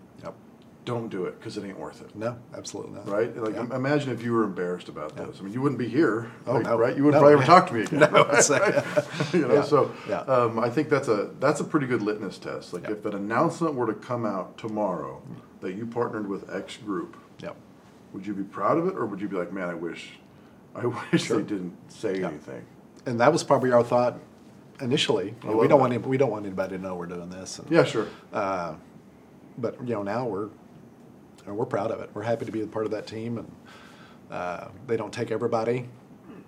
Don't 0.84 1.08
do 1.10 1.26
it 1.26 1.38
because 1.38 1.56
it 1.56 1.64
ain't 1.64 1.78
worth 1.78 2.00
it. 2.00 2.14
No, 2.16 2.36
absolutely 2.56 2.94
not. 2.94 3.08
Right? 3.08 3.36
Like, 3.36 3.54
Yeah. 3.54 3.76
imagine 3.76 4.10
if 4.10 4.22
you 4.22 4.32
were 4.32 4.42
embarrassed 4.42 4.88
about 4.88 5.12
Yeah. 5.16 5.26
this. 5.26 5.38
I 5.38 5.44
mean, 5.44 5.52
you 5.52 5.60
wouldn't 5.62 5.78
be 5.78 5.86
here. 5.88 6.26
Oh, 6.46 6.54
like, 6.54 6.64
no. 6.64 6.76
Right? 6.76 6.96
You 6.96 7.04
wouldn't 7.04 7.22
No. 7.22 7.28
probably 7.28 7.34
ever 7.34 7.44
talk 7.46 7.68
to 7.68 7.74
me 7.74 7.80
again. 7.84 8.00
No, 8.00 8.08
right? 8.24 8.50
like- 8.50 9.32
you 9.32 9.46
know, 9.46 9.54
Yeah. 9.54 9.62
so 9.62 9.90
um, 10.26 10.58
I 10.58 10.68
think 10.68 10.88
that's 10.88 11.06
a 11.08 11.30
that's 11.38 11.60
a 11.60 11.64
pretty 11.64 11.86
good 11.86 12.02
litmus 12.02 12.38
test. 12.38 12.72
Like, 12.72 12.88
if 12.90 13.04
an 13.04 13.14
announcement 13.14 13.74
were 13.74 13.86
to 13.86 13.94
come 13.94 14.26
out 14.26 14.58
tomorrow 14.58 15.22
that 15.60 15.74
you 15.74 15.86
partnered 15.86 16.28
with 16.28 16.52
X 16.52 16.78
group, 16.78 17.16
Yep. 17.38 17.54
would 18.12 18.26
you 18.26 18.34
be 18.34 18.42
proud 18.42 18.76
of 18.78 18.88
it, 18.88 18.94
or 18.96 19.06
would 19.06 19.20
you 19.20 19.28
be 19.28 19.36
like, 19.36 19.52
man, 19.52 19.68
I 19.68 19.74
wish, 19.74 20.18
I 20.74 20.86
wish 20.86 21.24
Sure. 21.24 21.36
they 21.36 21.44
didn't 21.44 21.76
say 21.92 22.24
anything? 22.24 22.64
And 23.06 23.20
that 23.20 23.32
was 23.32 23.44
probably 23.44 23.70
our 23.70 23.84
thought 23.84 24.18
initially. 24.80 25.36
I 25.44 25.54
we 25.54 25.68
don't 25.68 25.78
want 25.78 25.92
any, 25.92 26.02
we 26.02 26.16
don't 26.16 26.30
want 26.30 26.44
anybody 26.44 26.76
to 26.76 26.82
know 26.82 26.96
we're 26.96 27.06
doing 27.06 27.30
this. 27.30 27.60
And, 27.60 27.70
Yeah, 27.70 27.84
sure. 27.84 28.06
Uh, 28.32 28.74
but 29.58 29.76
you 29.86 29.94
know 29.94 30.02
now 30.02 30.24
we're 30.26 30.48
and 31.46 31.56
we're 31.56 31.66
proud 31.66 31.90
of 31.90 32.00
it. 32.00 32.10
We're 32.14 32.22
happy 32.22 32.44
to 32.44 32.52
be 32.52 32.62
a 32.62 32.66
part 32.66 32.84
of 32.84 32.90
that 32.92 33.06
team, 33.06 33.38
and 33.38 33.52
uh, 34.30 34.68
they 34.86 34.96
don't 34.96 35.12
take 35.12 35.30
everybody. 35.30 35.88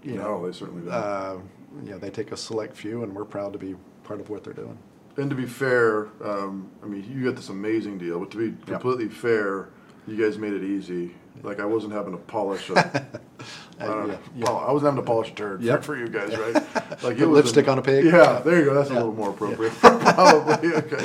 You 0.02 0.14
No, 0.16 0.22
know, 0.38 0.46
they 0.46 0.52
certainly 0.52 0.82
don't. 0.84 0.92
Uh, 0.94 1.36
you 1.84 1.90
know, 1.92 1.98
they 1.98 2.10
take 2.10 2.32
a 2.32 2.36
select 2.36 2.76
few, 2.76 3.02
and 3.02 3.14
we're 3.14 3.24
proud 3.24 3.52
to 3.52 3.58
be 3.58 3.74
part 4.04 4.20
of 4.20 4.30
what 4.30 4.44
they're 4.44 4.52
doing. 4.52 4.78
And 5.16 5.30
to 5.30 5.36
be 5.36 5.46
fair, 5.46 6.08
um, 6.24 6.70
I 6.82 6.86
mean, 6.86 7.04
you 7.10 7.24
got 7.24 7.36
this 7.36 7.48
amazing 7.48 7.98
deal, 7.98 8.18
but 8.18 8.30
to 8.32 8.50
be 8.50 8.56
completely 8.66 9.08
fair, 9.08 9.68
you 10.06 10.16
guys 10.22 10.38
made 10.38 10.52
it 10.52 10.62
easy. 10.64 11.14
Like 11.42 11.58
I 11.60 11.64
wasn't 11.64 11.92
having 11.92 12.12
to 12.12 12.18
polish 12.18 12.68
a, 12.70 12.74
I, 13.80 13.86
don't 13.86 14.08
yeah, 14.08 14.14
know, 14.14 14.18
yeah. 14.36 14.50
I 14.50 14.72
wasn't 14.72 14.90
having 14.92 15.02
to 15.02 15.06
polish 15.06 15.30
a 15.30 15.34
turd 15.34 15.62
Yep. 15.62 15.82
for, 15.84 15.96
you 15.96 16.08
guys, 16.08 16.36
right? 16.36 16.54
Like 17.02 17.18
Put 17.18 17.28
lipstick 17.28 17.66
on 17.68 17.78
a 17.78 17.82
pig? 17.82 18.04
Yeah. 18.04 18.40
there 18.44 18.58
you 18.60 18.66
go. 18.66 18.74
That's 18.74 18.90
a 18.90 18.94
little 18.94 19.12
more 19.12 19.30
appropriate, 19.30 19.72
probably. 19.80 20.74
Okay. 20.74 21.04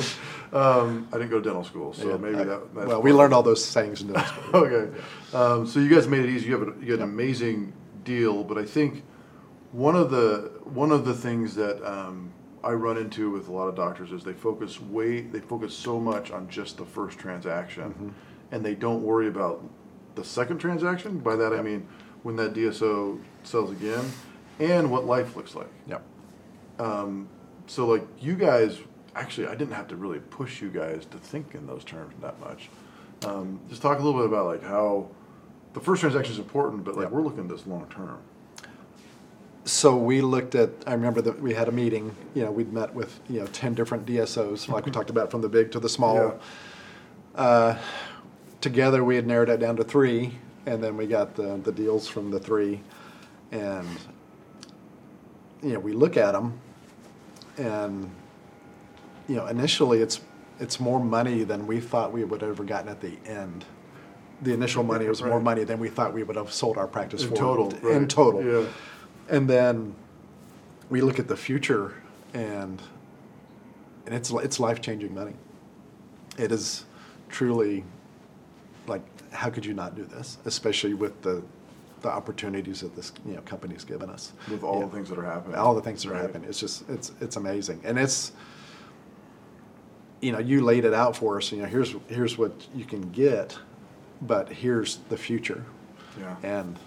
Um, 0.52 1.06
I 1.12 1.18
didn't 1.18 1.30
go 1.30 1.36
to 1.38 1.42
dental 1.44 1.62
school, 1.64 1.92
so 1.92 2.10
Yeah, 2.10 2.16
maybe 2.16 2.36
I- 2.38 2.44
that. 2.44 2.74
That's 2.74 2.86
well, 2.88 3.02
we 3.02 3.12
learned 3.12 3.32
all 3.34 3.42
those 3.42 3.64
sayings 3.64 4.00
in 4.00 4.08
dental 4.12 4.24
school. 4.26 4.64
Okay. 4.66 4.98
Um, 5.32 5.66
so 5.66 5.78
you 5.80 5.88
guys 5.88 6.08
made 6.08 6.24
it 6.24 6.30
easy. 6.30 6.48
You 6.48 6.58
have 6.58 6.68
a, 6.68 6.84
you 6.84 6.94
an 6.94 7.02
amazing 7.02 7.72
deal, 8.04 8.42
but 8.42 8.58
I 8.58 8.64
think 8.64 9.04
one 9.72 9.94
of 9.94 10.10
the 10.10 10.50
one 10.64 10.90
of 10.90 11.04
the 11.04 11.14
things 11.14 11.54
that 11.54 11.80
um, 11.88 12.32
I 12.64 12.72
run 12.72 12.96
into 12.98 13.30
with 13.30 13.46
a 13.48 13.52
lot 13.52 13.68
of 13.68 13.76
doctors 13.76 14.10
is 14.10 14.24
they 14.24 14.32
focus 14.32 14.80
way 14.80 15.20
they 15.20 15.38
focus 15.40 15.72
so 15.76 16.00
much 16.00 16.32
on 16.32 16.48
just 16.48 16.76
the 16.78 16.84
first 16.84 17.18
transaction, 17.18 17.90
Mm-hmm. 17.90 18.08
and 18.50 18.64
they 18.64 18.74
don't 18.74 19.02
worry 19.04 19.28
about 19.28 19.62
the 20.16 20.24
second 20.24 20.58
transaction. 20.58 21.18
By 21.20 21.36
that 21.36 21.52
I 21.52 21.62
mean 21.62 21.86
when 22.24 22.34
that 22.36 22.54
DSO 22.54 23.20
sells 23.44 23.70
again, 23.70 24.04
and 24.58 24.90
what 24.90 25.06
life 25.06 25.36
looks 25.36 25.54
like. 25.54 25.70
Yep. 25.86 26.02
So 27.66 27.86
like 27.86 28.04
you 28.20 28.34
guys, 28.34 28.80
actually, 29.14 29.48
I 29.48 29.54
didn't 29.54 29.74
have 29.74 29.88
to 29.88 29.96
really 29.96 30.18
push 30.18 30.60
you 30.60 30.70
guys 30.70 31.06
to 31.06 31.18
think 31.18 31.54
in 31.54 31.66
those 31.66 31.84
terms 31.84 32.14
that 32.20 32.38
much. 32.40 32.70
Um, 33.24 33.60
just 33.68 33.82
talk 33.82 33.98
a 33.98 34.02
little 34.02 34.20
bit 34.20 34.28
about 34.28 34.46
like 34.46 34.62
how 34.62 35.08
the 35.74 35.80
first 35.80 36.00
transaction 36.00 36.32
is 36.32 36.38
important, 36.38 36.84
but 36.84 36.96
like 36.96 37.10
we're 37.10 37.22
looking 37.22 37.40
at 37.40 37.48
this 37.48 37.66
long 37.66 37.86
term. 37.90 38.18
So 39.64 39.96
we 39.96 40.20
looked 40.20 40.54
at, 40.54 40.70
I 40.86 40.94
remember 40.94 41.20
that 41.22 41.40
we 41.40 41.52
had 41.52 41.68
a 41.68 41.72
meeting, 41.72 42.16
you 42.34 42.42
know, 42.42 42.50
we'd 42.50 42.72
met 42.72 42.94
with, 42.94 43.20
you 43.28 43.40
know, 43.40 43.46
10 43.46 43.74
different 43.74 44.06
DSOs, 44.06 44.68
like 44.68 44.86
we 44.86 44.92
talked 44.98 45.10
about 45.10 45.30
from 45.30 45.42
the 45.42 45.48
big 45.48 45.70
to 45.72 45.80
the 45.80 45.88
small. 45.88 46.16
Yeah. 46.16 47.40
Uh, 47.40 47.78
together 48.60 49.04
we 49.04 49.16
had 49.16 49.26
narrowed 49.26 49.50
it 49.50 49.60
down 49.60 49.76
to 49.76 49.84
three, 49.84 50.38
and 50.66 50.82
then 50.82 50.96
we 50.96 51.06
got 51.06 51.34
the, 51.34 51.60
the 51.62 51.72
deals 51.72 52.08
from 52.08 52.30
the 52.30 52.40
three. 52.40 52.80
And, 53.52 53.86
you 55.62 55.74
know, 55.74 55.78
we 55.78 55.92
look 55.92 56.16
at 56.16 56.32
them, 56.32 56.58
and, 57.58 58.10
you 59.30 59.36
know, 59.36 59.46
initially 59.46 60.02
it's, 60.02 60.20
it's 60.58 60.80
more 60.80 60.98
money 61.02 61.44
than 61.44 61.64
we 61.68 61.78
thought 61.78 62.12
we 62.12 62.24
would 62.24 62.40
have 62.40 62.50
ever 62.50 62.64
gotten 62.64 62.88
at 62.88 63.00
the 63.00 63.12
end. 63.24 63.64
The 64.42 64.52
initial 64.52 64.82
money 64.82 65.06
was 65.08 65.22
more 65.22 65.38
money 65.38 65.62
than 65.62 65.78
we 65.78 65.88
thought 65.88 66.12
we 66.12 66.24
would 66.24 66.34
have 66.34 66.52
sold 66.52 66.76
our 66.78 66.88
practice 66.88 67.22
In 67.22 67.28
for. 67.28 67.36
total, 67.36 67.70
In 67.76 68.00
right. 68.00 68.08
total. 68.08 68.42
Yeah. 68.44 68.66
And 69.28 69.48
then 69.48 69.94
we 70.88 71.00
look 71.00 71.20
at 71.20 71.28
the 71.28 71.36
future, 71.36 71.94
and 72.34 72.82
and 74.06 74.14
it's 74.14 74.30
it's 74.30 74.58
life 74.58 74.80
changing 74.80 75.14
money. 75.14 75.34
It 76.38 76.50
is 76.50 76.84
truly 77.28 77.84
like 78.88 79.02
how 79.32 79.50
could 79.50 79.64
you 79.64 79.74
not 79.74 79.94
do 79.94 80.04
this, 80.04 80.38
especially 80.46 80.94
with 80.94 81.20
the 81.22 81.42
the 82.00 82.08
opportunities 82.08 82.80
that 82.80 82.96
this 82.96 83.12
you 83.26 83.34
know 83.34 83.42
company's 83.42 83.84
given 83.84 84.08
us 84.10 84.32
With 84.50 84.64
all 84.64 84.80
Yeah. 84.80 84.86
the 84.86 84.90
things 84.92 85.08
that 85.10 85.18
are 85.18 85.22
happening. 85.24 85.56
all 85.58 85.74
the 85.74 85.82
things 85.82 86.02
that 86.02 86.08
are 86.10 86.14
Right. 86.14 86.22
happening. 86.22 86.48
It's 86.48 86.58
just 86.58 86.88
it's 86.88 87.12
it's 87.20 87.36
amazing, 87.36 87.82
and 87.84 87.98
it's 87.98 88.32
you 90.20 90.32
know 90.32 90.38
you 90.38 90.62
laid 90.62 90.84
it 90.84 90.94
out 90.94 91.16
for 91.16 91.36
us. 91.38 91.50
You 91.52 91.62
know 91.62 91.68
here's 91.68 91.94
here's 92.08 92.36
what 92.38 92.52
you 92.74 92.84
can 92.84 93.10
get, 93.10 93.58
but 94.22 94.48
here's 94.48 94.98
the 95.08 95.16
future, 95.16 95.64
Yeah. 96.18 96.36
and 96.42 96.78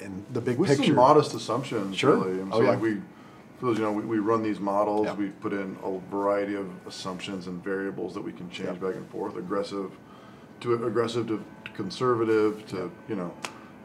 and 0.00 0.24
the 0.32 0.40
big 0.40 0.58
With 0.58 0.70
picture. 0.70 0.84
some 0.86 0.94
modest 0.94 1.34
assumptions, 1.34 1.96
Sure. 1.96 2.16
really. 2.16 2.40
And 2.40 2.52
Oh, 2.52 2.58
so, 2.58 2.62
yeah. 2.62 2.70
like 2.70 2.80
we, 2.80 2.94
for 3.58 3.66
those, 3.66 3.78
you 3.78 3.82
know, 3.84 3.90
we, 3.90 4.02
we 4.04 4.18
run 4.20 4.44
these 4.44 4.60
models. 4.60 5.06
Yeah. 5.06 5.14
We 5.14 5.26
put 5.30 5.52
in 5.52 5.76
a 5.82 5.98
variety 6.08 6.54
of 6.54 6.68
assumptions 6.86 7.48
and 7.48 7.62
variables 7.64 8.14
that 8.14 8.22
we 8.22 8.30
can 8.32 8.48
change 8.48 8.68
Yeah. 8.80 8.88
back 8.88 8.94
and 8.94 9.08
forth. 9.10 9.36
Aggressive 9.36 9.90
to 10.60 10.74
aggressive 10.86 11.26
to 11.28 11.42
conservative 11.74 12.64
to 12.68 12.90
you 13.08 13.16
know, 13.16 13.32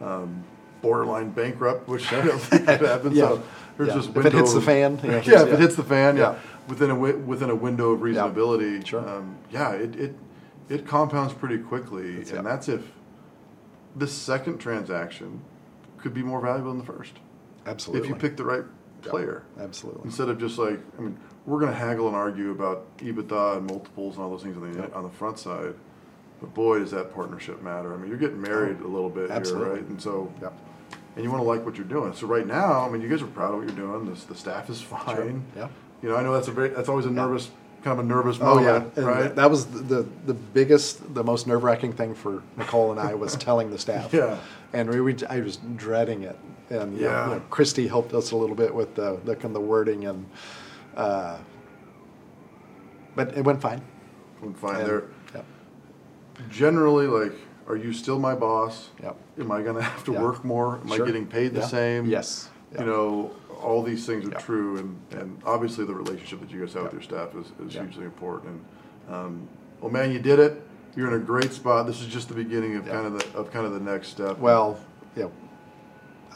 um, 0.02 0.44
borderline 0.88 1.32
bankrupt, 1.32 1.88
which 1.88 2.14
I 2.14 2.22
don't 2.24 2.38
think 2.40 2.68
could 2.68 2.82
happen. 2.94 3.16
Yeah. 3.16 3.30
So 3.30 3.44
there's 3.78 3.90
Yeah. 3.90 3.96
just 3.96 4.10
If 4.16 4.26
it 4.28 4.34
hits 4.34 4.54
the 4.54 4.62
fan, 4.62 4.96
know, 5.04 5.10
yeah, 5.26 5.42
if 5.42 5.54
it 5.54 5.60
hits 5.60 5.76
the 5.76 5.84
fan, 5.84 6.18
yeah, 6.18 6.34
Yeah. 6.34 6.36
within 6.68 6.92
a 6.92 6.96
within 6.96 7.50
a 7.50 7.56
window 7.56 7.92
of 7.92 8.00
Yeah. 8.02 8.06
reasonability, 8.22 8.86
Sure. 8.86 9.00
um, 9.10 9.38
yeah, 9.50 9.72
it, 9.72 9.96
it 9.96 10.16
it 10.70 10.86
compounds 10.88 11.34
pretty 11.34 11.58
quickly, 11.58 12.12
It's- 12.12 12.30
and 12.30 12.44
yeah. 12.44 12.52
that's 12.52 12.70
if 12.70 12.92
this 13.96 14.12
second 14.14 14.60
transaction 14.60 15.42
could 15.98 16.14
be 16.14 16.22
more 16.24 16.42
valuable 16.42 16.70
than 16.72 16.80
the 16.80 16.86
first 16.86 17.14
Absolutely. 17.66 18.04
if 18.08 18.10
you 18.10 18.16
pick 18.20 18.38
the 18.38 18.44
right 18.44 18.64
player. 19.02 19.44
Absolutely. 19.60 20.02
Instead 20.06 20.30
of 20.30 20.38
just 20.40 20.58
like, 20.58 20.80
I 20.98 21.02
mean, 21.02 21.18
we're 21.46 21.60
going 21.60 21.72
to 21.72 21.78
haggle 21.78 22.08
and 22.08 22.16
argue 22.16 22.52
about 22.52 22.86
EBITDA 23.00 23.58
and 23.58 23.68
multiples 23.68 24.16
and 24.16 24.24
all 24.24 24.30
those 24.32 24.44
things 24.44 24.56
on 24.58 24.72
the 24.72 24.80
Yep. 24.80 24.96
on 24.96 25.04
the 25.04 25.10
front 25.10 25.38
side, 25.40 25.76
but 26.40 26.54
boy, 26.54 26.80
does 26.80 26.92
that 26.92 27.14
partnership 27.14 27.62
matter. 27.62 27.94
I 27.94 27.98
mean, 27.98 28.08
you're 28.10 28.18
getting 28.18 28.42
married 28.42 28.80
a 28.80 28.88
little 28.88 29.10
bit 29.10 29.30
absolutely. 29.30 29.66
here, 29.68 29.76
right? 29.82 29.90
And 29.90 30.02
so, 30.02 30.32
Yep. 30.42 30.54
And 31.16 31.24
you 31.24 31.32
want 31.32 31.42
to 31.44 31.48
like 31.48 31.66
what 31.66 31.76
you're 31.76 31.86
doing. 31.86 32.14
So 32.14 32.28
right 32.28 32.46
now, 32.48 32.82
I 32.86 32.90
mean, 32.90 33.02
you 33.02 33.10
guys 33.10 33.22
are 33.22 33.28
proud 33.28 33.54
of 33.54 33.60
what 33.60 33.68
you're 33.68 33.76
doing. 33.88 34.14
The, 34.14 34.26
the 34.28 34.36
staff 34.36 34.70
is 34.70 34.82
fine. 34.82 35.46
Yeah. 35.56 35.68
You 36.02 36.10
know, 36.10 36.16
I 36.16 36.24
know 36.24 36.34
that's 36.34 36.48
a 36.48 36.52
very 36.52 36.70
that's 36.70 36.90
always 36.90 37.06
a 37.06 37.12
nervous, 37.12 37.50
kind 37.84 37.98
of 38.00 38.06
a 38.06 38.08
nervous 38.08 38.38
Oh 38.42 38.60
yeah, 38.60 38.66
moment, 38.74 38.94
And 38.98 39.06
right? 39.06 39.36
That 39.36 39.50
was 39.50 39.66
the, 39.68 40.06
the 40.26 40.34
biggest, 40.34 41.14
the 41.14 41.24
most 41.24 41.48
nerve 41.48 41.64
wracking 41.64 41.94
thing 41.94 42.14
for 42.16 42.42
Nicole 42.58 42.92
and 42.92 43.00
I 43.00 43.14
was 43.14 43.36
telling 43.48 43.70
the 43.70 43.78
staff. 43.80 44.12
Yeah. 44.14 44.38
And 44.74 44.90
we, 44.90 45.00
we 45.02 45.16
I 45.30 45.40
was 45.40 45.58
dreading 45.76 46.24
it, 46.24 46.38
and 46.70 46.98
Yeah. 46.98 47.30
you 47.30 47.36
know, 47.36 47.42
Christy 47.50 47.88
helped 47.88 48.14
us 48.14 48.32
a 48.32 48.36
little 48.36 48.56
bit 48.56 48.74
with 48.74 48.96
the 48.96 49.20
the, 49.24 49.36
the 49.36 49.62
wording 49.62 50.06
and, 50.06 50.26
uh, 50.98 51.38
but 53.16 53.38
it 53.38 53.44
went 53.44 53.62
fine. 53.62 53.82
I'm 54.42 54.54
fine. 54.56 54.78
And- 54.78 54.86
They're 54.88 55.04
Yep. 55.36 55.46
generally 56.50 57.08
like, 57.08 57.34
are 57.68 57.76
you 57.78 57.94
still 57.94 58.20
my 58.20 58.36
boss? 58.36 58.90
Yep. 59.02 59.16
Am 59.40 59.52
I 59.52 59.62
going 59.62 59.76
to 59.76 59.82
have 59.82 60.04
to 60.06 60.14
Yeah. 60.14 60.22
work 60.22 60.44
more? 60.44 60.78
Am 60.78 60.88
Sure. 60.88 61.04
I 61.04 61.06
getting 61.06 61.26
paid 61.26 61.54
the 61.54 61.60
Yeah. 61.62 61.68
same? 61.68 62.06
Yes. 62.06 62.50
Yeah. 62.74 62.82
You 62.82 62.88
know, 62.88 63.32
all 63.62 63.82
these 63.82 64.06
things 64.06 64.26
are 64.26 64.32
Yeah. 64.32 64.38
true, 64.40 64.78
and, 64.78 65.00
and 65.22 65.42
obviously 65.46 65.86
the 65.86 65.94
relationship 65.94 66.42
that 66.42 66.52
you 66.52 66.60
guys 66.60 66.74
have 66.74 66.84
with 66.84 66.94
your 66.94 67.02
staff 67.02 67.30
is, 67.36 67.48
is 67.66 67.74
Yeah. 67.76 67.84
hugely 67.84 68.06
important. 68.06 68.62
And 69.08 69.16
um, 69.16 69.48
well, 69.82 69.92
man, 69.92 70.12
you 70.12 70.20
did 70.20 70.40
it. 70.40 70.62
You're 70.96 71.08
in 71.08 71.14
a 71.14 71.20
great 71.26 71.52
spot. 71.54 71.88
This 71.88 72.02
is 72.02 72.08
just 72.08 72.28
the 72.30 72.36
beginning 72.36 72.76
of 72.76 72.86
Yeah. 72.86 72.94
kind 72.94 73.08
of 73.08 73.14
the 73.20 73.38
of 73.38 73.52
kind 73.52 73.66
of 73.66 73.74
the 73.74 73.80
next 73.80 74.10
step. 74.10 74.38
Well, 74.40 74.78
know, 75.16 75.32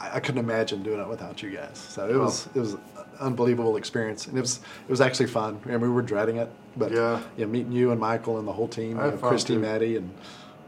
I, 0.00 0.16
I 0.16 0.20
couldn't 0.20 0.42
imagine 0.42 0.82
doing 0.82 1.00
it 1.00 1.08
without 1.08 1.42
you 1.42 1.50
guys. 1.50 1.78
So 1.78 2.08
it 2.08 2.16
was 2.16 2.48
it 2.54 2.58
was 2.60 2.74
an 2.74 2.80
unbelievable 3.20 3.76
experience, 3.76 4.26
and 4.26 4.36
it 4.36 4.40
was 4.40 4.58
it 4.86 4.90
was 4.90 5.00
actually 5.00 5.26
fun. 5.26 5.60
Mean, 5.64 5.80
we 5.80 5.88
were 5.88 6.02
dreading 6.02 6.36
it, 6.36 6.50
but 6.76 6.92
Yeah. 6.92 7.20
meeting 7.36 7.72
you 7.72 7.90
and 7.90 8.00
Michael 8.00 8.38
and 8.38 8.46
the 8.48 8.52
whole 8.52 8.68
team, 8.68 8.98
I 8.98 9.06
you 9.06 9.10
know, 9.12 9.16
fun, 9.18 9.30
Christy, 9.30 9.54
too. 9.54 9.60
Maddie, 9.60 9.96
and 9.96 10.10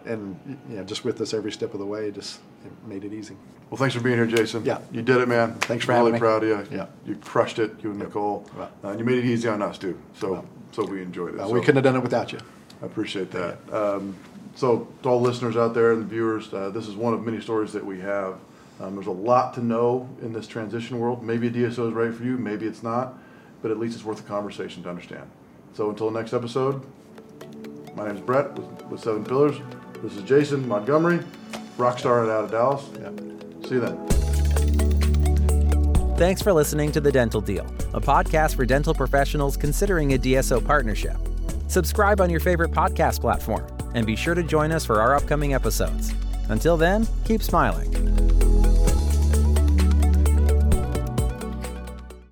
and 0.06 0.38
you 0.68 0.76
know, 0.76 0.84
just 0.84 1.04
with 1.04 1.20
us 1.20 1.32
every 1.34 1.52
step 1.52 1.72
of 1.74 1.80
the 1.80 1.86
way, 1.86 2.10
just 2.10 2.40
it 2.64 2.72
made 2.86 3.04
it 3.04 3.12
easy. 3.12 3.36
Well, 3.70 3.78
thanks 3.78 3.94
for 3.94 4.00
being 4.00 4.16
here, 4.16 4.26
Jason. 4.26 4.64
Yeah. 4.64 4.78
You 4.90 5.00
did 5.02 5.18
it, 5.18 5.28
man. 5.28 5.54
Thanks 5.60 5.84
for 5.84 5.92
really 5.92 6.06
having 6.06 6.12
me. 6.14 6.18
proud 6.18 6.42
of 6.42 6.48
you. 6.72 6.76
Yeah. 6.76 6.86
You 7.06 7.14
crushed 7.16 7.58
it, 7.60 7.72
you 7.82 7.90
and 7.90 8.00
Nicole. 8.00 8.44
Well. 8.56 8.70
Uh, 8.82 8.88
and 8.88 8.98
you 8.98 9.04
made 9.04 9.18
it 9.18 9.24
easy 9.24 9.48
on 9.48 9.62
us, 9.62 9.78
too. 9.78 9.96
So, 10.14 10.32
Well. 10.32 10.44
so 10.72 10.84
we 10.84 11.02
enjoyed 11.02 11.34
it. 11.34 11.40
Uh, 11.40 11.46
So 11.46 11.52
we 11.54 11.60
couldn't 11.60 11.76
have 11.76 11.84
done 11.84 11.94
it 11.96 12.02
without 12.02 12.32
you. 12.32 12.38
I 12.82 12.86
appreciate 12.86 13.30
that. 13.30 13.58
Um, 13.72 14.16
so, 14.56 14.88
to 15.04 15.08
all 15.08 15.20
listeners 15.20 15.56
out 15.56 15.72
there 15.74 15.92
and 15.92 16.04
viewers, 16.06 16.52
uh, 16.52 16.70
this 16.70 16.88
is 16.88 16.96
one 16.96 17.14
of 17.14 17.24
many 17.24 17.40
stories 17.40 17.72
that 17.72 17.84
we 17.86 18.00
have. 18.00 18.38
Um, 18.80 18.96
there's 18.96 19.06
a 19.06 19.12
lot 19.12 19.54
to 19.54 19.62
know 19.64 20.08
in 20.20 20.32
this 20.32 20.48
transition 20.48 20.98
world. 20.98 21.22
Maybe 21.22 21.46
a 21.46 21.50
DSO 21.50 21.86
is 21.88 21.94
right 21.94 22.12
for 22.12 22.24
you, 22.24 22.36
maybe 22.38 22.66
it's 22.66 22.82
not, 22.82 23.14
but 23.62 23.70
at 23.70 23.78
least 23.78 23.94
it's 23.94 24.04
worth 24.04 24.18
a 24.18 24.24
conversation 24.24 24.82
to 24.82 24.88
understand. 24.90 25.30
So, 25.74 25.90
until 25.90 26.10
the 26.10 26.18
next 26.18 26.32
episode, 26.32 26.82
my 27.94 28.06
name 28.08 28.16
is 28.16 28.20
Brett 28.20 28.52
with, 28.54 28.82
with 28.86 29.00
Seven 29.00 29.24
Pillars. 29.24 29.56
This 30.02 30.16
is 30.16 30.22
Jason 30.22 30.66
Montgomery, 30.66 31.18
rockstar 31.76 32.28
out 32.30 32.44
of 32.44 32.50
Dallas. 32.50 32.88
Yeah. 32.98 33.10
See 33.68 33.74
you 33.74 33.80
then. 33.80 34.06
Thanks 36.16 36.40
for 36.40 36.52
listening 36.54 36.90
to 36.92 37.00
The 37.00 37.12
Dental 37.12 37.42
Deal, 37.42 37.66
a 37.92 38.00
podcast 38.00 38.56
for 38.56 38.64
dental 38.64 38.94
professionals 38.94 39.58
considering 39.58 40.14
a 40.14 40.18
DSO 40.18 40.64
partnership. 40.64 41.16
Subscribe 41.68 42.20
on 42.20 42.30
your 42.30 42.40
favorite 42.40 42.70
podcast 42.70 43.20
platform 43.20 43.66
and 43.94 44.06
be 44.06 44.16
sure 44.16 44.34
to 44.34 44.42
join 44.42 44.72
us 44.72 44.86
for 44.86 45.02
our 45.02 45.14
upcoming 45.14 45.52
episodes. 45.52 46.14
Until 46.48 46.76
then, 46.76 47.06
keep 47.24 47.42
smiling. 47.42 48.09